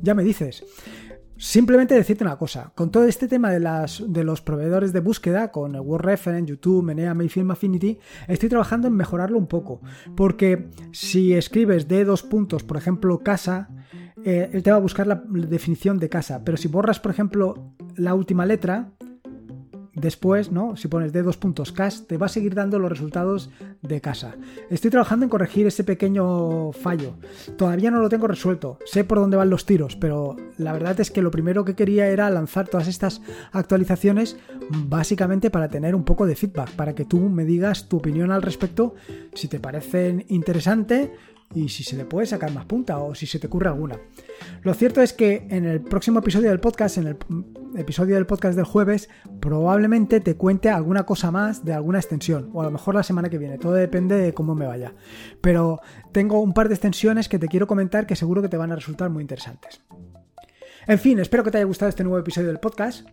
ya 0.00 0.14
me 0.14 0.24
dices. 0.24 0.64
Simplemente 1.38 1.94
decirte 1.94 2.24
una 2.24 2.36
cosa, 2.36 2.72
con 2.74 2.90
todo 2.90 3.04
este 3.04 3.28
tema 3.28 3.52
de, 3.52 3.60
las, 3.60 4.02
de 4.04 4.24
los 4.24 4.42
proveedores 4.42 4.92
de 4.92 4.98
búsqueda, 4.98 5.52
con 5.52 5.76
el 5.76 5.80
Word 5.80 6.04
Reference, 6.04 6.50
YouTube, 6.50 6.82
Meneame 6.82 7.26
y 7.26 7.28
Film 7.28 7.52
Affinity, 7.52 7.96
estoy 8.26 8.48
trabajando 8.48 8.88
en 8.88 8.94
mejorarlo 8.94 9.38
un 9.38 9.46
poco, 9.46 9.80
porque 10.16 10.68
si 10.90 11.34
escribes 11.34 11.86
de 11.86 12.04
dos 12.04 12.24
puntos, 12.24 12.64
por 12.64 12.76
ejemplo, 12.76 13.20
casa, 13.20 13.68
eh, 14.24 14.50
él 14.52 14.64
te 14.64 14.72
va 14.72 14.78
a 14.78 14.80
buscar 14.80 15.06
la 15.06 15.22
definición 15.26 16.00
de 16.00 16.08
casa, 16.08 16.42
pero 16.44 16.56
si 16.56 16.66
borras, 16.66 16.98
por 16.98 17.12
ejemplo, 17.12 17.72
la 17.94 18.14
última 18.14 18.44
letra, 18.44 18.90
Después, 20.00 20.52
¿no? 20.52 20.76
Si 20.76 20.88
pones 20.88 21.12
de 21.12 21.22
dos 21.22 21.36
puntos 21.36 21.72
cash, 21.72 22.00
te 22.06 22.16
va 22.16 22.26
a 22.26 22.28
seguir 22.28 22.54
dando 22.54 22.78
los 22.78 22.90
resultados 22.90 23.50
de 23.82 24.00
casa. 24.00 24.36
Estoy 24.70 24.90
trabajando 24.90 25.24
en 25.24 25.30
corregir 25.30 25.66
ese 25.66 25.84
pequeño 25.84 26.72
fallo. 26.72 27.14
Todavía 27.56 27.90
no 27.90 28.00
lo 28.00 28.08
tengo 28.08 28.26
resuelto. 28.26 28.78
Sé 28.84 29.04
por 29.04 29.18
dónde 29.18 29.36
van 29.36 29.50
los 29.50 29.66
tiros, 29.66 29.96
pero 29.96 30.36
la 30.56 30.72
verdad 30.72 30.98
es 31.00 31.10
que 31.10 31.22
lo 31.22 31.30
primero 31.30 31.64
que 31.64 31.74
quería 31.74 32.08
era 32.08 32.30
lanzar 32.30 32.68
todas 32.68 32.88
estas 32.88 33.22
actualizaciones 33.52 34.36
básicamente 34.70 35.50
para 35.50 35.68
tener 35.68 35.94
un 35.94 36.04
poco 36.04 36.26
de 36.26 36.36
feedback, 36.36 36.70
para 36.72 36.94
que 36.94 37.04
tú 37.04 37.18
me 37.18 37.44
digas 37.44 37.88
tu 37.88 37.96
opinión 37.96 38.30
al 38.30 38.42
respecto, 38.42 38.94
si 39.34 39.48
te 39.48 39.60
parecen 39.60 40.24
interesante 40.28 41.12
y 41.54 41.68
si 41.68 41.82
se 41.82 41.96
le 41.96 42.04
puede 42.04 42.26
sacar 42.26 42.52
más 42.52 42.66
punta 42.66 42.98
o 42.98 43.14
si 43.14 43.26
se 43.26 43.38
te 43.38 43.46
ocurre 43.46 43.68
alguna. 43.68 43.98
Lo 44.62 44.74
cierto 44.74 45.00
es 45.00 45.12
que 45.12 45.46
en 45.50 45.64
el 45.64 45.80
próximo 45.80 46.18
episodio 46.18 46.50
del 46.50 46.60
podcast, 46.60 46.98
en 46.98 47.06
el 47.06 47.16
episodio 47.76 48.16
del 48.16 48.26
podcast 48.26 48.56
del 48.56 48.64
jueves, 48.64 49.08
probablemente 49.40 50.20
te 50.20 50.36
cuente 50.36 50.68
alguna 50.68 51.04
cosa 51.04 51.30
más 51.30 51.64
de 51.64 51.72
alguna 51.72 51.98
extensión 51.98 52.50
o 52.52 52.60
a 52.60 52.64
lo 52.64 52.70
mejor 52.70 52.94
la 52.94 53.02
semana 53.02 53.30
que 53.30 53.38
viene, 53.38 53.58
todo 53.58 53.74
depende 53.74 54.16
de 54.16 54.34
cómo 54.34 54.54
me 54.54 54.66
vaya. 54.66 54.94
Pero 55.40 55.80
tengo 56.12 56.40
un 56.40 56.52
par 56.52 56.68
de 56.68 56.74
extensiones 56.74 57.28
que 57.28 57.38
te 57.38 57.48
quiero 57.48 57.66
comentar 57.66 58.06
que 58.06 58.16
seguro 58.16 58.42
que 58.42 58.48
te 58.48 58.56
van 58.56 58.72
a 58.72 58.76
resultar 58.76 59.10
muy 59.10 59.22
interesantes. 59.22 59.80
En 60.86 60.98
fin, 60.98 61.18
espero 61.18 61.44
que 61.44 61.50
te 61.50 61.58
haya 61.58 61.66
gustado 61.66 61.88
este 61.88 62.02
nuevo 62.02 62.18
episodio 62.18 62.48
del 62.48 62.60
podcast. 62.60 63.06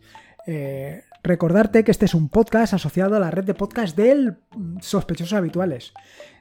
Eh, 0.47 1.03
recordarte 1.25 1.83
que 1.83 1.91
este 1.91 2.05
es 2.05 2.13
un 2.13 2.29
podcast 2.29 2.73
asociado 2.73 3.15
a 3.15 3.19
la 3.19 3.31
red 3.31 3.43
de 3.43 3.55
podcast 3.55 3.97
del 3.97 4.37
Sospechosos 4.79 5.33
Habituales, 5.33 5.93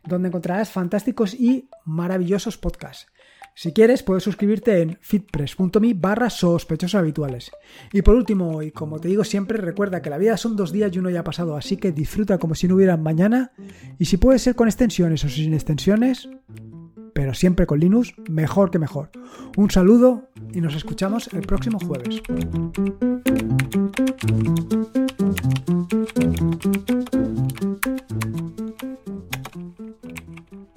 donde 0.04 0.28
encontrarás 0.28 0.70
fantásticos 0.70 1.34
y 1.34 1.68
maravillosos 1.84 2.58
podcasts. 2.58 3.06
Si 3.56 3.72
quieres, 3.72 4.02
puedes 4.02 4.24
suscribirte 4.24 4.82
en 4.82 4.98
fitpress.me 5.00 5.94
barra 5.94 6.28
sospechosos 6.28 6.96
habituales. 6.96 7.52
Y 7.92 8.02
por 8.02 8.16
último, 8.16 8.62
y 8.62 8.72
como 8.72 8.98
te 8.98 9.08
digo 9.08 9.22
siempre, 9.22 9.58
recuerda 9.58 10.02
que 10.02 10.10
la 10.10 10.18
vida 10.18 10.36
son 10.36 10.56
dos 10.56 10.72
días 10.72 10.90
y 10.92 10.98
uno 10.98 11.08
ya 11.08 11.20
ha 11.20 11.24
pasado, 11.24 11.56
así 11.56 11.76
que 11.76 11.92
disfruta 11.92 12.38
como 12.38 12.54
si 12.54 12.66
no 12.66 12.74
hubiera 12.74 12.96
mañana. 12.96 13.52
Y 13.98 14.06
si 14.06 14.16
puede 14.16 14.40
ser 14.40 14.56
con 14.56 14.66
extensiones 14.66 15.24
o 15.24 15.28
sin 15.28 15.54
extensiones, 15.54 16.28
pero 17.14 17.32
siempre 17.32 17.66
con 17.66 17.80
Linux, 17.80 18.12
mejor 18.28 18.70
que 18.70 18.78
mejor. 18.78 19.08
Un 19.56 19.70
saludo 19.70 20.28
y 20.52 20.60
nos 20.60 20.74
escuchamos 20.74 21.32
el 21.32 21.42
próximo 21.42 21.78
jueves. 21.78 22.20